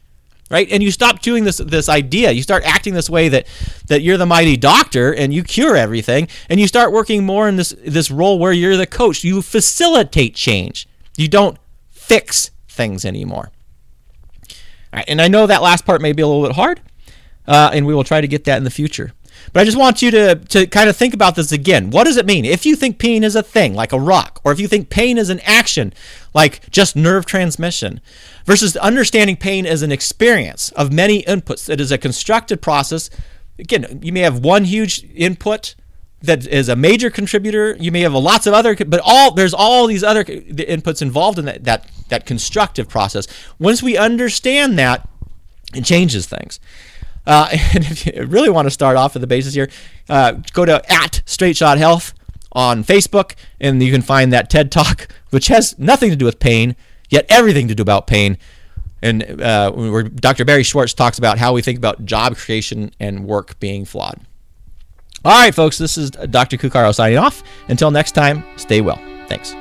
right? 0.50 0.68
And 0.70 0.82
you 0.82 0.90
stop 0.90 1.20
doing 1.20 1.44
this 1.44 1.58
this 1.58 1.88
idea. 1.88 2.30
You 2.30 2.42
start 2.42 2.62
acting 2.64 2.94
this 2.94 3.10
way 3.10 3.28
that 3.28 3.46
that 3.88 4.02
you're 4.02 4.16
the 4.16 4.26
mighty 4.26 4.56
doctor 4.56 5.12
and 5.12 5.34
you 5.34 5.42
cure 5.42 5.76
everything, 5.76 6.28
and 6.48 6.60
you 6.60 6.68
start 6.68 6.92
working 6.92 7.24
more 7.24 7.48
in 7.48 7.56
this 7.56 7.74
this 7.84 8.10
role 8.10 8.38
where 8.38 8.52
you're 8.52 8.76
the 8.76 8.86
coach. 8.86 9.24
You 9.24 9.42
facilitate 9.42 10.34
change. 10.34 10.88
You 11.16 11.28
don't 11.28 11.58
fix 11.90 12.50
things 12.68 13.04
anymore. 13.04 13.50
Right, 14.92 15.04
and 15.06 15.20
I 15.20 15.28
know 15.28 15.46
that 15.46 15.62
last 15.62 15.84
part 15.84 16.00
may 16.00 16.12
be 16.12 16.22
a 16.22 16.26
little 16.26 16.42
bit 16.42 16.56
hard, 16.56 16.80
uh, 17.46 17.70
and 17.72 17.86
we 17.86 17.94
will 17.94 18.04
try 18.04 18.20
to 18.20 18.28
get 18.28 18.44
that 18.44 18.58
in 18.58 18.64
the 18.64 18.70
future. 18.70 19.12
But 19.52 19.60
I 19.60 19.64
just 19.64 19.78
want 19.78 20.02
you 20.02 20.10
to, 20.10 20.34
to 20.36 20.66
kind 20.66 20.88
of 20.88 20.96
think 20.96 21.14
about 21.14 21.34
this 21.34 21.50
again. 21.50 21.90
What 21.90 22.04
does 22.04 22.16
it 22.16 22.26
mean? 22.26 22.44
If 22.44 22.66
you 22.66 22.76
think 22.76 22.98
pain 22.98 23.24
is 23.24 23.34
a 23.34 23.42
thing, 23.42 23.74
like 23.74 23.92
a 23.92 23.98
rock, 23.98 24.40
or 24.44 24.52
if 24.52 24.60
you 24.60 24.68
think 24.68 24.90
pain 24.90 25.18
is 25.18 25.30
an 25.30 25.40
action, 25.40 25.92
like 26.34 26.70
just 26.70 26.94
nerve 26.94 27.26
transmission, 27.26 28.00
versus 28.44 28.76
understanding 28.76 29.36
pain 29.36 29.66
as 29.66 29.82
an 29.82 29.92
experience 29.92 30.70
of 30.72 30.92
many 30.92 31.22
inputs, 31.22 31.68
it 31.68 31.80
is 31.80 31.90
a 31.90 31.98
constructed 31.98 32.60
process. 32.62 33.10
Again, 33.58 34.00
you 34.02 34.12
may 34.12 34.20
have 34.20 34.40
one 34.40 34.64
huge 34.64 35.04
input 35.14 35.74
that 36.22 36.46
is 36.46 36.68
a 36.68 36.76
major 36.76 37.10
contributor. 37.10 37.76
You 37.80 37.90
may 37.92 38.00
have 38.00 38.12
lots 38.12 38.46
of 38.46 38.52
other, 38.52 38.76
but 38.76 39.00
all 39.02 39.32
there's 39.32 39.54
all 39.54 39.86
these 39.86 40.04
other 40.04 40.22
inputs 40.24 41.00
involved 41.00 41.38
in 41.38 41.46
that 41.46 41.64
that 41.64 41.90
that 42.08 42.26
constructive 42.26 42.88
process. 42.88 43.26
Once 43.58 43.82
we 43.82 43.96
understand 43.96 44.78
that, 44.78 45.08
it 45.74 45.84
changes 45.84 46.26
things. 46.26 46.60
Uh, 47.26 47.48
and 47.74 47.84
if 47.84 48.06
you 48.06 48.24
really 48.26 48.50
want 48.50 48.66
to 48.66 48.70
start 48.70 48.96
off 48.96 49.16
at 49.16 49.20
the 49.20 49.26
basis 49.26 49.54
here, 49.54 49.68
uh, 50.08 50.32
go 50.52 50.64
to 50.64 50.82
at 50.90 51.22
Straight 51.26 51.56
Shot 51.56 51.78
Health 51.78 52.14
on 52.52 52.82
Facebook, 52.82 53.34
and 53.60 53.82
you 53.82 53.92
can 53.92 54.02
find 54.02 54.32
that 54.32 54.50
TED 54.50 54.72
Talk, 54.72 55.08
which 55.30 55.46
has 55.48 55.78
nothing 55.78 56.10
to 56.10 56.16
do 56.16 56.24
with 56.24 56.38
pain, 56.38 56.74
yet 57.08 57.26
everything 57.28 57.68
to 57.68 57.74
do 57.74 57.82
about 57.82 58.06
pain. 58.06 58.38
And 59.02 59.40
uh, 59.40 59.72
where 59.72 60.02
Dr. 60.02 60.44
Barry 60.44 60.62
Schwartz 60.62 60.92
talks 60.92 61.16
about 61.16 61.38
how 61.38 61.54
we 61.54 61.62
think 61.62 61.78
about 61.78 62.04
job 62.04 62.36
creation 62.36 62.92
and 63.00 63.24
work 63.24 63.58
being 63.58 63.86
flawed. 63.86 64.20
All 65.24 65.32
right, 65.32 65.54
folks, 65.54 65.78
this 65.78 65.96
is 65.96 66.10
Dr. 66.10 66.56
Cuccaro 66.56 66.94
signing 66.94 67.18
off. 67.18 67.42
Until 67.68 67.90
next 67.90 68.12
time, 68.12 68.44
stay 68.56 68.80
well. 68.80 68.98
Thanks. 69.26 69.54